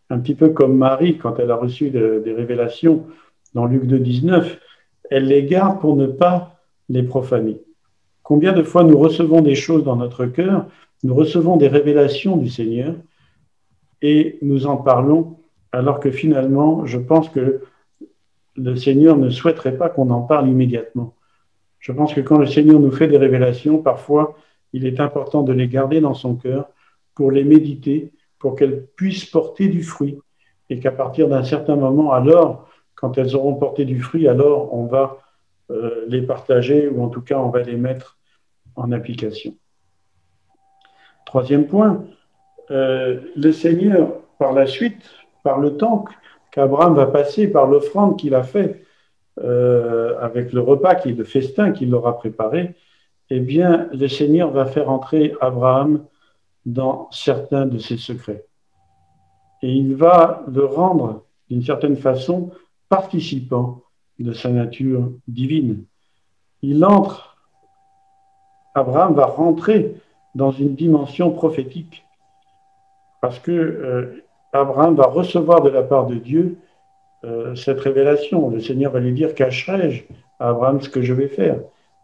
[0.10, 3.08] un petit peu comme Marie, quand elle a reçu des révélations
[3.54, 4.60] dans Luc 2, 19,
[5.10, 6.53] elle les garde pour ne pas
[6.90, 7.62] les profaner.
[8.24, 10.68] Combien de fois nous recevons des choses dans notre cœur,
[11.04, 12.96] nous recevons des révélations du Seigneur
[14.02, 15.38] et nous en parlons
[15.72, 17.64] alors que finalement, je pense que
[18.56, 21.16] le Seigneur ne souhaiterait pas qu'on en parle immédiatement.
[21.80, 24.38] Je pense que quand le Seigneur nous fait des révélations, parfois,
[24.72, 26.70] il est important de les garder dans son cœur
[27.16, 30.20] pour les méditer pour qu'elles puissent porter du fruit.
[30.70, 34.86] Et qu'à partir d'un certain moment, alors, quand elles auront porté du fruit, alors on
[34.86, 35.23] va
[35.74, 38.18] euh, les partager ou en tout cas on va les mettre
[38.76, 39.56] en application.
[41.26, 42.06] Troisième point,
[42.72, 45.04] euh, le Seigneur, par la suite,
[45.44, 46.06] par le temps
[46.52, 48.84] qu'Abraham va passer, par l'offrande qu'il a fait
[49.40, 52.76] euh, avec le repas, qui, le festin qu'il aura préparé,
[53.32, 56.06] eh bien, le Seigneur va faire entrer Abraham
[56.68, 58.46] dans certains de ses secrets.
[59.64, 62.52] Et il va le rendre, d'une certaine façon,
[62.90, 63.82] participant
[64.20, 65.86] de sa nature divine.
[66.62, 67.38] Il entre,
[68.76, 69.96] Abraham va rentrer
[70.36, 72.06] dans une dimension prophétique,
[73.22, 76.58] parce que euh, Abraham va recevoir de la part de Dieu
[77.24, 78.50] euh, cette révélation.
[78.50, 80.04] Le Seigneur va lui dire, cacherai-je
[80.40, 81.60] à Abraham ce que je vais faire?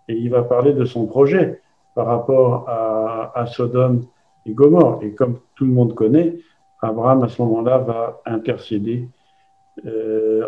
[0.08, 1.62] Et il va parler de son projet
[1.96, 4.06] par rapport à, à Sodome
[4.46, 5.04] et Gomorre.
[5.04, 6.38] Et comme tout le monde connaît,
[6.82, 9.08] Abraham, à ce moment-là, va intercéder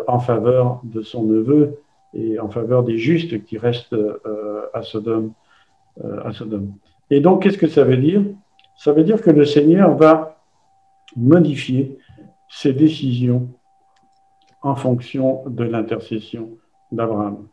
[0.06, 1.78] en faveur de son neveu
[2.14, 5.32] et en faveur des justes qui restent euh, à, Sodome,
[6.04, 6.72] euh, à Sodome.
[7.10, 8.22] Et donc, qu'est-ce que ça veut dire?
[8.76, 10.38] Ça veut dire que le Seigneur va
[11.16, 11.98] modifier
[12.48, 13.48] ses décisions
[14.62, 16.50] en fonction de l'intercession
[16.90, 17.46] d'Abraham.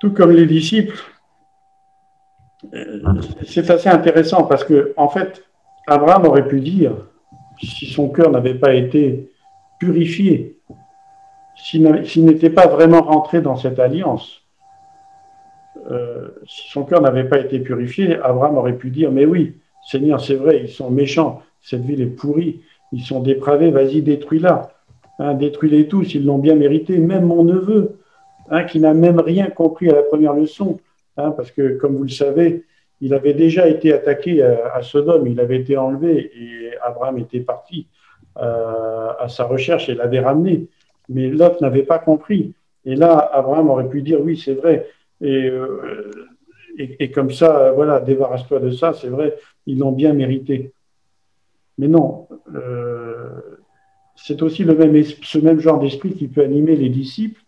[0.00, 0.98] Tout comme les disciples
[3.46, 5.44] c'est assez intéressant parce que, en fait,
[5.86, 6.92] Abraham aurait pu dire,
[7.60, 9.30] si son cœur n'avait pas été
[9.78, 10.56] purifié,
[11.56, 14.42] s'il n'était pas vraiment rentré dans cette alliance,
[15.90, 19.54] euh, si son cœur n'avait pas été purifié, Abraham aurait pu dire, mais oui,
[19.86, 22.60] Seigneur, c'est vrai, ils sont méchants, cette ville est pourrie,
[22.92, 24.72] ils sont dépravés, vas-y, détruis-la.
[25.18, 27.98] Hein, détruis-les tous, ils l'ont bien mérité, même mon neveu,
[28.50, 30.78] hein, qui n'a même rien compris à la première leçon,
[31.16, 32.64] Hein, parce que, comme vous le savez,
[33.00, 37.86] il avait déjà été attaqué à, Sodome, il avait été enlevé et Abraham était parti
[38.38, 40.66] euh, à sa recherche et l'avait ramené.
[41.08, 42.54] Mais Lot n'avait pas compris.
[42.84, 44.88] Et là, Abraham aurait pu dire oui, c'est vrai.
[45.20, 46.10] Et, euh,
[47.14, 50.72] comme ça, voilà, débarrasse-toi de ça, c'est vrai, ils l'ont bien mérité.
[51.78, 53.58] Mais non, euh,
[54.14, 57.42] c'est aussi le même, ce même genre d'esprit qui peut animer les disciples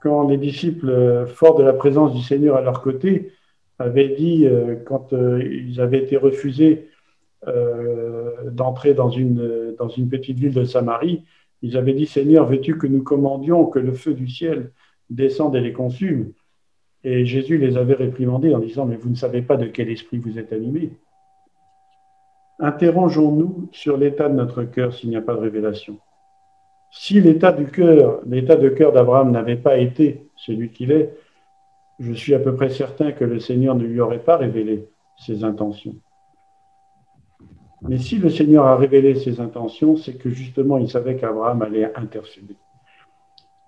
[0.00, 3.32] quand les disciples, forts de la présence du Seigneur à leur côté,
[3.78, 4.46] avaient dit,
[4.86, 6.88] quand ils avaient été refusés
[8.52, 11.24] d'entrer dans une, dans une petite ville de Samarie,
[11.62, 14.72] ils avaient dit, Seigneur, veux-tu que nous commandions que le feu du ciel
[15.10, 16.32] descende et les consume?
[17.04, 20.18] Et Jésus les avait réprimandés en disant, mais vous ne savez pas de quel esprit
[20.18, 20.90] vous êtes animés.
[22.58, 25.98] Interrogeons-nous sur l'état de notre cœur s'il n'y a pas de révélation.
[26.90, 31.14] Si l'état du cœur, l'état de cœur d'Abraham n'avait pas été celui qu'il est,
[31.98, 35.44] je suis à peu près certain que le Seigneur ne lui aurait pas révélé ses
[35.44, 35.96] intentions.
[37.82, 41.92] Mais si le Seigneur a révélé ses intentions, c'est que justement il savait qu'Abraham allait
[41.96, 42.56] intercéder.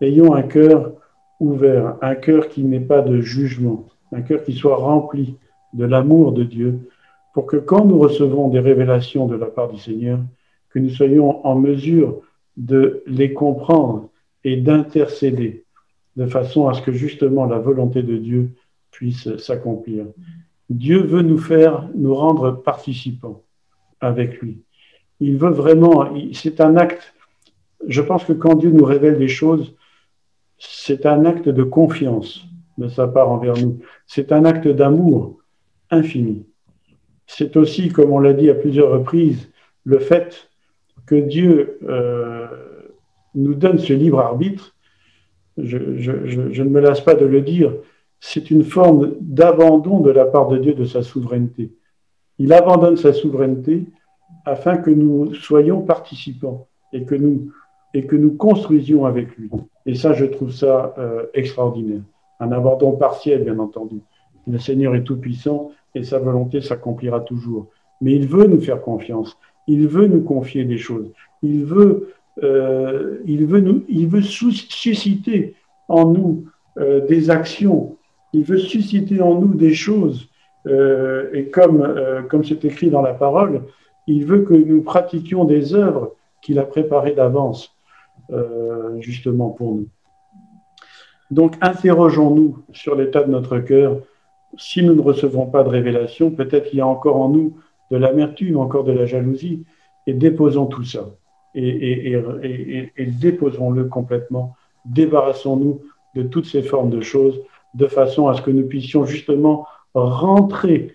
[0.01, 0.95] Ayons un cœur
[1.39, 5.37] ouvert, un cœur qui n'est pas de jugement, un cœur qui soit rempli
[5.73, 6.91] de l'amour de Dieu,
[7.33, 10.19] pour que quand nous recevons des révélations de la part du Seigneur,
[10.71, 12.21] que nous soyons en mesure
[12.57, 14.09] de les comprendre
[14.43, 15.65] et d'intercéder,
[16.17, 18.51] de façon à ce que justement la volonté de Dieu
[18.91, 20.07] puisse s'accomplir.
[20.69, 23.43] Dieu veut nous faire, nous rendre participants
[24.01, 24.63] avec lui.
[25.21, 27.15] Il veut vraiment, c'est un acte,
[27.87, 29.75] je pense que quand Dieu nous révèle des choses,
[30.59, 32.45] c'est un acte de confiance
[32.79, 33.81] de sa part envers nous.
[34.07, 35.39] C'est un acte d'amour
[35.91, 36.47] infini.
[37.27, 39.51] C'est aussi, comme on l'a dit à plusieurs reprises,
[39.85, 40.51] le fait
[41.07, 42.47] que Dieu euh,
[43.35, 44.75] nous donne ce libre arbitre.
[45.65, 47.73] Je, ne me lasse pas de le dire,
[48.21, 51.73] c'est une forme d'abandon de la part de Dieu de sa souveraineté.
[52.39, 53.87] Il abandonne sa souveraineté
[54.45, 57.53] afin que nous soyons participants et que nous,
[57.95, 59.51] et que nous construisions avec lui.
[59.87, 62.03] Et ça, je trouve ça euh, extraordinaire.
[62.39, 64.01] Un abandon partiel, bien entendu.
[64.47, 67.69] Le Seigneur est tout-puissant et sa volonté s'accomplira toujours.
[68.01, 69.37] Mais il veut nous faire confiance.
[69.67, 71.11] Il veut nous confier des choses.
[71.43, 75.55] Il veut, euh, il veut, nous, il veut susciter
[75.89, 76.47] en nous
[76.79, 77.97] euh, des actions.
[78.33, 80.29] Il veut susciter en nous des choses
[80.67, 81.95] euh, et comme
[82.29, 83.63] comme c'est écrit dans la parole,
[84.07, 87.75] il veut que nous pratiquions des œuvres qu'il a préparées d'avance,
[89.01, 89.89] justement pour nous.
[91.31, 93.99] Donc, interrogeons-nous sur l'état de notre cœur.
[94.57, 97.57] Si nous ne recevons pas de révélation, peut-être qu'il y a encore en nous
[97.91, 99.65] de l'amertume, encore de la jalousie,
[100.07, 101.09] et déposons tout ça.
[101.55, 102.17] Et,
[102.99, 104.57] déposons-le complètement.
[104.85, 105.83] Débarrassons-nous
[106.15, 107.41] de toutes ces formes de choses,
[107.75, 110.95] de façon à ce que nous puissions justement rentrer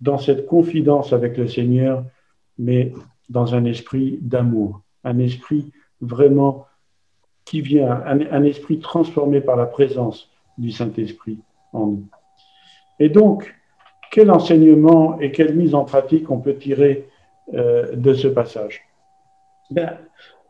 [0.00, 2.04] dans cette confidence avec le Seigneur,
[2.58, 2.92] mais
[3.28, 6.66] dans un esprit d'amour, un esprit vraiment
[7.44, 11.38] qui vient, un, esprit transformé par la présence du Saint-Esprit
[11.72, 12.04] en nous.
[12.98, 13.54] Et donc,
[14.10, 17.08] quel enseignement et quelle mise en pratique on peut tirer
[17.54, 18.82] euh, de ce passage?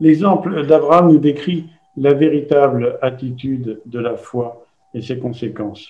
[0.01, 5.89] L'exemple d'Abraham nous décrit la véritable attitude de la foi et ses conséquences.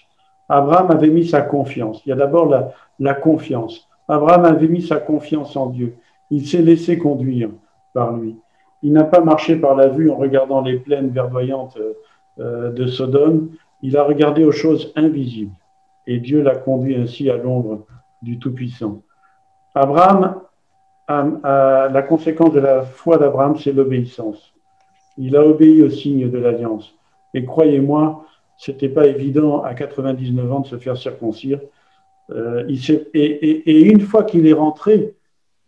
[0.48, 2.02] Abraham avait mis sa confiance.
[2.04, 2.52] Il y a d'abord
[2.98, 3.88] la, confiance.
[4.08, 5.96] Abraham avait mis sa confiance en Dieu.
[6.30, 7.50] Il s'est laissé conduire
[7.94, 8.36] par lui.
[8.82, 11.78] Il n'a pas marché par la vue en regardant les plaines verdoyantes
[12.38, 13.50] euh, de Sodome.
[13.80, 15.54] Il a regardé aux choses invisibles.
[16.06, 17.86] Et Dieu l'a conduit ainsi à l'ombre
[18.22, 19.02] du Tout-Puissant.
[19.74, 20.40] Abraham,
[21.42, 24.52] la conséquence de la foi d'Abraham, c'est l'obéissance.
[25.18, 26.94] Il a obéi au signe de l'alliance.
[27.34, 28.26] Et croyez-moi,
[28.58, 31.60] c'était pas évident à 99 ans de se faire circoncire.
[32.30, 32.64] Euh,
[33.14, 35.14] et, une fois qu'il est rentré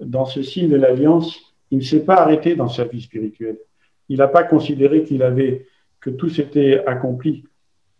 [0.00, 3.58] dans ce signe de l'alliance, il ne s'est pas arrêté dans sa vie spirituelle.
[4.08, 5.66] Il n'a pas considéré qu'il avait
[6.00, 7.44] que tout s'était accompli.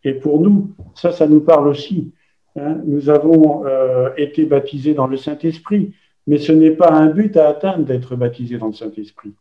[0.05, 2.13] Et pour nous, ça, ça nous parle aussi.
[2.57, 2.81] Hein.
[2.85, 5.95] Nous avons euh, été baptisés dans le Saint-Esprit,
[6.27, 9.33] mais ce n'est pas un but à atteindre d'être baptisé dans le Saint-Esprit.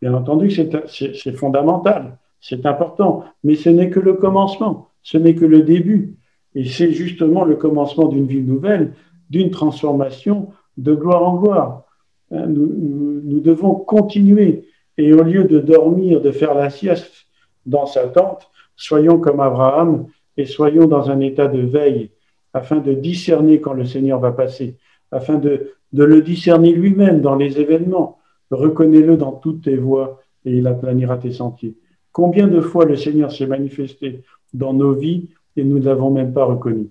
[0.00, 5.44] Bien entendu, c'est fondamental, c'est important, mais ce n'est que le commencement ce n'est que
[5.44, 6.16] le début.
[6.54, 8.94] Et c'est justement le commencement d'une vie nouvelle,
[9.28, 11.84] d'une transformation de gloire en gloire.
[12.32, 14.68] Hein, nous, devons continuer.
[14.98, 17.26] Et au lieu de dormir, de faire la sieste
[17.66, 22.10] dans sa tente, soyons comme Abraham et soyons dans un état de veille
[22.52, 24.76] afin de discerner quand le Seigneur va passer,
[25.12, 28.18] afin de, de le discerner lui-même dans les événements.
[28.50, 31.76] Reconnais-le dans toutes tes voies et il aplanira tes sentiers.
[32.12, 36.32] Combien de fois le Seigneur s'est manifesté dans nos vies et nous ne l'avons même
[36.32, 36.90] pas reconnu?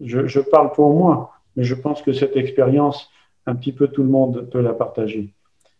[0.00, 3.08] Je, parle pour moi, mais je pense que cette expérience,
[3.46, 5.32] un petit peu tout le monde peut la partager.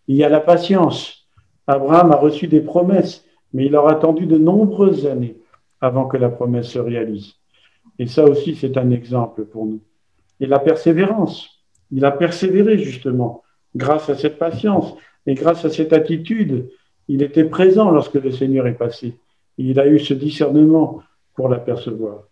[0.06, 1.26] Il y a la patience.
[1.66, 5.36] Abraham a reçu des promesses, mais il aura attendu de nombreuses années
[5.80, 7.34] avant que la promesse se réalise.
[7.98, 9.80] Et ça aussi, c'est un exemple pour nous.
[10.40, 11.53] Et la persévérance.
[11.94, 13.42] Il a persévéré justement
[13.74, 14.94] grâce à cette patience
[15.26, 16.68] et grâce à cette attitude.
[17.08, 19.14] Il était présent lorsque le Seigneur est passé
[19.58, 21.00] il a eu ce discernement
[21.34, 22.24] pour l'apercevoir.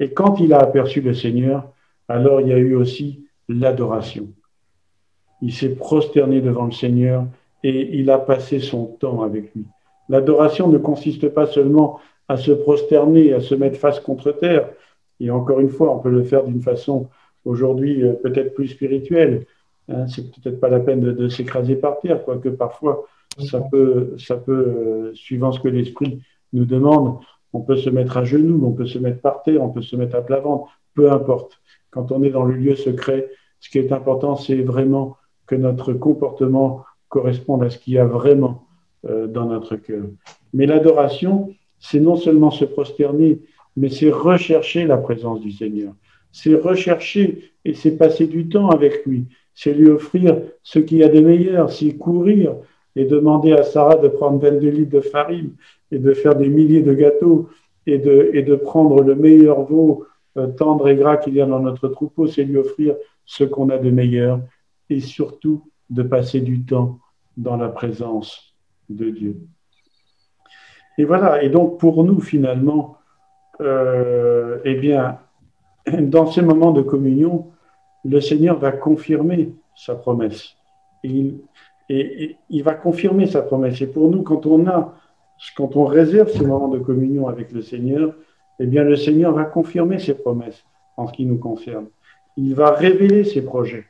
[0.00, 1.70] Et quand il a aperçu le Seigneur,
[2.08, 4.28] alors il y a eu aussi l'adoration.
[5.40, 7.26] Il s'est prosterné devant le Seigneur
[7.62, 9.64] et il a passé son temps avec lui.
[10.08, 14.68] L'adoration ne consiste pas seulement à se prosterner, à se mettre face contre terre.
[15.20, 17.08] Et encore une fois, on peut le faire d'une façon
[17.44, 19.46] aujourd'hui euh, peut-être plus spirituelle.
[19.88, 23.06] Hein, c'est peut-être pas la peine de, s'écraser par terre, quoique parfois
[23.38, 26.22] ça peut, ça peut euh, suivant ce que l'esprit
[26.52, 27.18] nous demande,
[27.52, 29.96] on peut se mettre à genoux, on peut se mettre par terre, on peut se
[29.96, 31.60] mettre à plat ventre, peu importe.
[31.90, 33.28] Quand on est dans le lieu secret,
[33.60, 35.16] ce qui est important, c'est vraiment
[35.46, 38.66] que notre comportement corresponde à ce qu'il y a vraiment
[39.08, 40.04] euh, dans notre cœur.
[40.54, 43.40] Mais l'adoration, c'est non seulement se prosterner,
[43.76, 45.92] mais c'est rechercher la présence du Seigneur.
[46.32, 49.26] C'est rechercher et c'est passer du temps avec lui.
[49.54, 52.56] C'est lui offrir ce qu'il y a de meilleur, c'est courir
[52.96, 55.52] et demander à Sarah de prendre 22 litres de farine
[55.90, 57.48] et de faire des milliers de gâteaux
[57.86, 60.06] et de, et de prendre le meilleur veau
[60.38, 63.68] euh, tendre et gras qu'il y a dans notre troupeau, c'est lui offrir ce qu'on
[63.68, 64.40] a de meilleur
[64.88, 66.98] et surtout de passer du temps
[67.36, 68.56] dans la présence
[68.88, 69.36] de Dieu.
[70.98, 72.96] Et voilà, et donc pour nous finalement,
[73.60, 75.18] euh, eh bien,
[76.00, 77.46] dans ces moments de communion,
[78.04, 80.56] le Seigneur va confirmer sa promesse.
[81.04, 81.34] Et
[81.88, 83.80] il va confirmer sa promesse.
[83.80, 84.94] Et pour nous, quand on a,
[85.56, 88.14] quand on réserve ces moments de communion avec le Seigneur,
[88.58, 90.64] eh bien, le Seigneur va confirmer ses promesses
[90.96, 91.86] en ce qui nous concerne.
[92.36, 93.86] Il va révéler ses projets.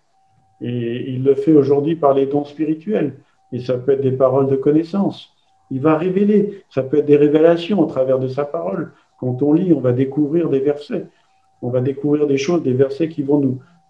[0.61, 3.17] Et il le fait aujourd'hui par les dons spirituels.
[3.53, 5.31] Et ça peut être des paroles de connaissance.
[5.71, 6.65] Il va révéler.
[6.71, 8.93] Ça peut être des révélations au travers de sa parole.
[9.19, 11.07] Quand on lit, on va découvrir des versets.
[11.63, 13.39] On va découvrir des choses, des versets qui vont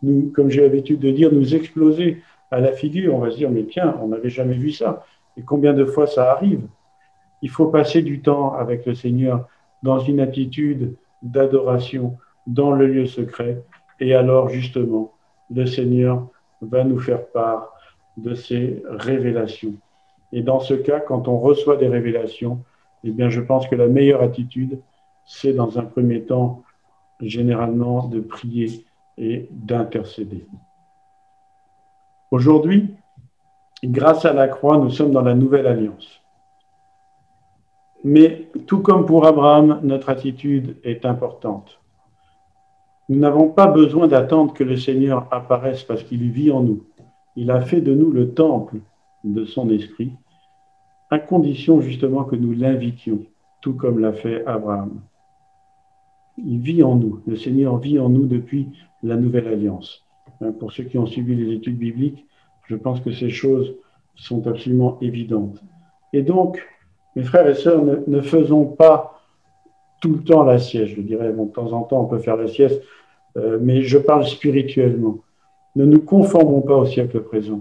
[0.02, 3.14] nous, comme j'ai l'habitude de dire, nous exploser à la figure.
[3.14, 5.04] On va se dire, mais tiens, on n'avait jamais vu ça.
[5.36, 6.60] Et combien de fois ça arrive?
[7.40, 9.48] Il faut passer du temps avec le Seigneur
[9.82, 12.16] dans une attitude d'adoration
[12.46, 13.62] dans le lieu secret.
[14.00, 15.12] Et alors, justement,
[15.54, 16.28] le Seigneur
[16.60, 17.72] va nous faire part
[18.16, 19.74] de ces révélations.
[20.32, 22.60] Et dans ce cas, quand on reçoit des révélations,
[23.04, 24.78] eh bien, je pense que la meilleure attitude,
[25.24, 26.62] c'est dans un premier temps,
[27.22, 28.84] généralement, de prier
[29.16, 30.44] et d'intercéder.
[32.30, 32.94] Aujourd'hui,
[33.84, 36.20] grâce à la croix, nous sommes dans la nouvelle alliance.
[38.04, 41.78] Mais tout comme pour Abraham, notre attitude est importante.
[43.08, 46.84] Nous n'avons pas besoin d'attendre que le Seigneur apparaisse parce qu'il vit en nous.
[47.36, 48.78] Il a fait de nous le temple
[49.24, 50.12] de son esprit,
[51.10, 53.20] à condition justement que nous l'invitions,
[53.60, 55.00] tout comme l'a fait Abraham.
[56.38, 58.68] Il vit en nous, le Seigneur vit en nous depuis
[59.02, 60.04] la nouvelle alliance.
[60.40, 62.24] Hein, pour ceux qui ont suivi les études bibliques,
[62.66, 63.74] je pense que ces choses
[64.14, 65.62] sont absolument évidentes.
[66.12, 66.62] Et donc,
[67.16, 69.20] mes frères et sœurs, ne, faisons pas
[70.00, 70.94] tout le temps la sieste.
[70.94, 72.82] Je dirais, de temps en temps, on peut faire la sieste,
[73.36, 75.18] euh, mais je parle spirituellement.
[75.76, 77.60] Ne nous conformons pas au siècle présent.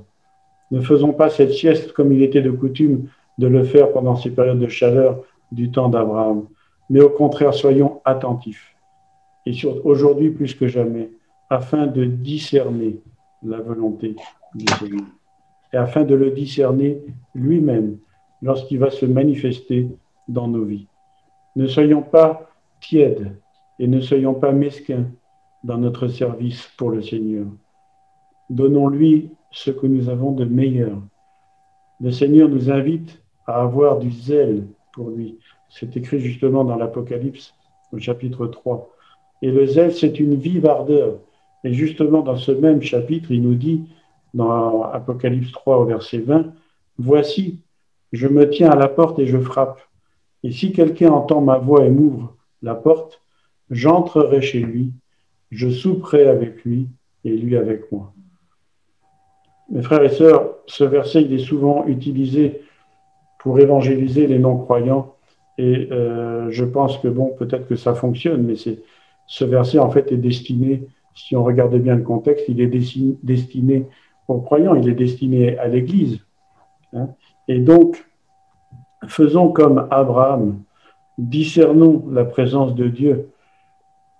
[0.71, 3.07] Ne faisons pas cette sieste comme il était de coutume
[3.37, 6.45] de le faire pendant ces périodes de chaleur du temps d'Abraham.
[6.91, 8.75] Mais au contraire, soyons attentifs.
[9.45, 9.53] Et
[9.85, 11.09] aujourd'hui plus que jamais,
[11.49, 12.99] afin de discerner
[13.43, 14.17] la volonté
[14.53, 15.07] du Seigneur.
[15.71, 17.01] Et afin de le discerner
[17.33, 17.97] lui-même
[18.41, 19.87] lorsqu'il va se manifester
[20.27, 20.87] dans nos vies.
[21.55, 23.37] Ne soyons pas tièdes
[23.79, 25.05] et ne soyons pas mesquins
[25.63, 27.45] dans notre service pour le Seigneur.
[28.49, 30.97] Donnons-lui ce que nous avons de meilleur.
[32.01, 35.37] Le Seigneur nous invite à avoir du zèle pour lui.
[35.71, 37.53] C'est écrit justement dans l'Apocalypse
[37.91, 38.89] au chapitre 3.
[39.41, 41.17] Et le zèle, c'est une vive ardeur.
[41.63, 43.85] Et justement, dans ce même chapitre, il nous dit,
[44.33, 46.53] dans Apocalypse 3 au verset 20,
[46.97, 47.59] Voici,
[48.11, 49.81] je me tiens à la porte et je frappe.
[50.43, 53.21] Et si quelqu'un entend ma voix et m'ouvre la porte,
[53.69, 54.91] j'entrerai chez lui,
[55.49, 56.87] je souperai avec lui
[57.23, 58.13] et lui avec moi.
[59.69, 62.61] Mes frères et sœurs, ce verset, il est souvent utilisé
[63.39, 65.15] pour évangéliser les non-croyants.
[65.61, 68.79] Et euh, je pense que, bon, peut-être que ça fonctionne, mais c'est,
[69.27, 72.71] ce verset, en fait, est destiné si on regarde bien le contexte, il est
[73.21, 73.85] destiné
[74.27, 76.19] aux croyants, il est destiné à l'Église.
[76.93, 77.09] Hein.
[77.47, 78.03] Et donc,
[79.07, 80.63] faisons comme Abraham,
[81.19, 83.29] discernons la présence de Dieu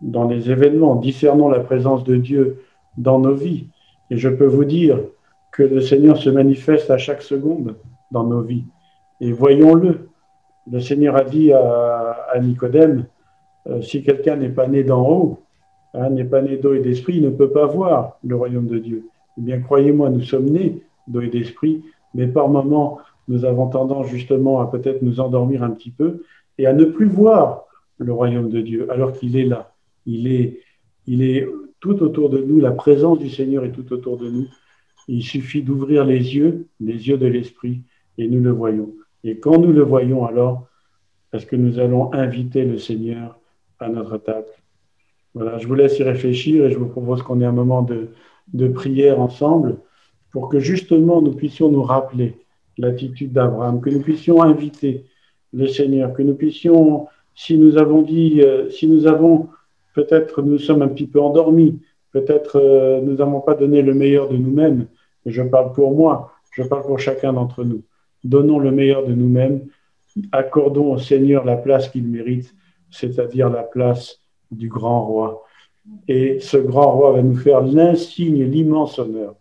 [0.01, 2.61] dans les événements, discernons la présence de Dieu
[2.97, 3.65] dans nos vies.
[4.11, 4.99] Et je peux vous dire
[5.51, 7.77] que le Seigneur se manifeste à chaque seconde
[8.11, 8.65] dans nos vies.
[9.21, 10.11] Et voyons-le.
[10.70, 13.05] Le Seigneur a dit à, Nicodème,
[13.68, 15.39] euh, si quelqu'un n'est pas né d'en haut,
[15.93, 18.78] Hein, n'est pas né d'eau et d'esprit, il ne peut pas voir le royaume de
[18.78, 19.07] Dieu.
[19.38, 21.84] Eh bien, croyez-moi, nous sommes nés d'eau et d'esprit,
[22.14, 26.24] mais par moments, nous avons tendance justement à peut-être nous endormir un petit peu
[26.57, 27.66] et à ne plus voir
[27.97, 29.74] le royaume de Dieu, alors qu'il est là.
[30.05, 30.59] Il est,
[31.07, 31.45] il est
[31.82, 34.47] tout autour de nous, la présence du Seigneur est tout autour de nous.
[35.09, 37.82] Il suffit d'ouvrir les yeux, les yeux de l'Esprit,
[38.18, 38.93] et nous le voyons.
[39.24, 40.67] Et quand nous le voyons, alors,
[41.34, 43.39] est-ce que nous allons inviter le Seigneur
[43.80, 44.47] à notre table?
[45.34, 48.67] Voilà, je vous laisse y réfléchir et je vous propose qu'on ait un moment de,
[48.69, 49.78] prière ensemble
[50.32, 52.36] pour que justement nous puissions nous rappeler
[52.78, 55.05] l'attitude d'Abraham, que nous puissions inviter
[55.53, 59.49] le Seigneur, que nous puissions, si nous avons dit, euh, si nous avons,
[59.93, 61.80] peut-être nous sommes un petit peu endormis,
[62.11, 64.88] peut-être euh, nous n'avons pas donné le meilleur de nous-mêmes,
[65.26, 67.84] et je parle pour moi, je parle pour chacun d'entre nous.
[68.24, 69.61] Donnons le meilleur de nous-mêmes,
[70.32, 72.53] accordons au Seigneur la place qu'il mérite,
[72.89, 74.19] c'est-à-dire la place
[74.51, 75.43] du grand roi.
[76.07, 79.36] Et ce grand roi va nous faire l'insigne, l'immense honneur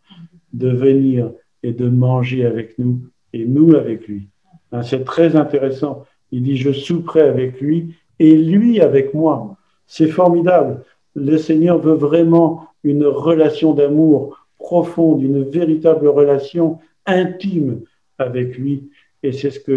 [0.53, 1.31] de venir
[1.63, 3.01] et de manger avec nous
[3.33, 4.29] et nous avec lui.
[4.73, 6.05] Hein, c'est très intéressant.
[6.33, 9.57] Il dit, je souperai avec lui et lui avec moi.
[9.87, 10.85] C'est formidable.
[11.15, 17.83] Le Seigneur veut vraiment une relation d'amour profonde, une véritable relation intime
[18.21, 18.91] avec lui.
[19.23, 19.73] Et c'est ce que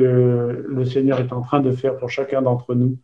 [0.68, 2.98] le Seigneur est en train de faire pour chacun d'entre nous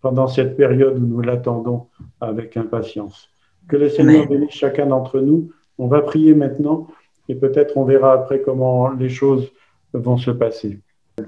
[0.00, 1.86] pendant cette période où nous l'attendons
[2.20, 3.30] avec impatience.
[3.68, 5.50] Que le Seigneur bénisse chacun d'entre nous.
[5.78, 6.88] On va prier maintenant
[7.28, 9.50] et peut-être on verra après comment les choses
[9.92, 10.80] vont se passer.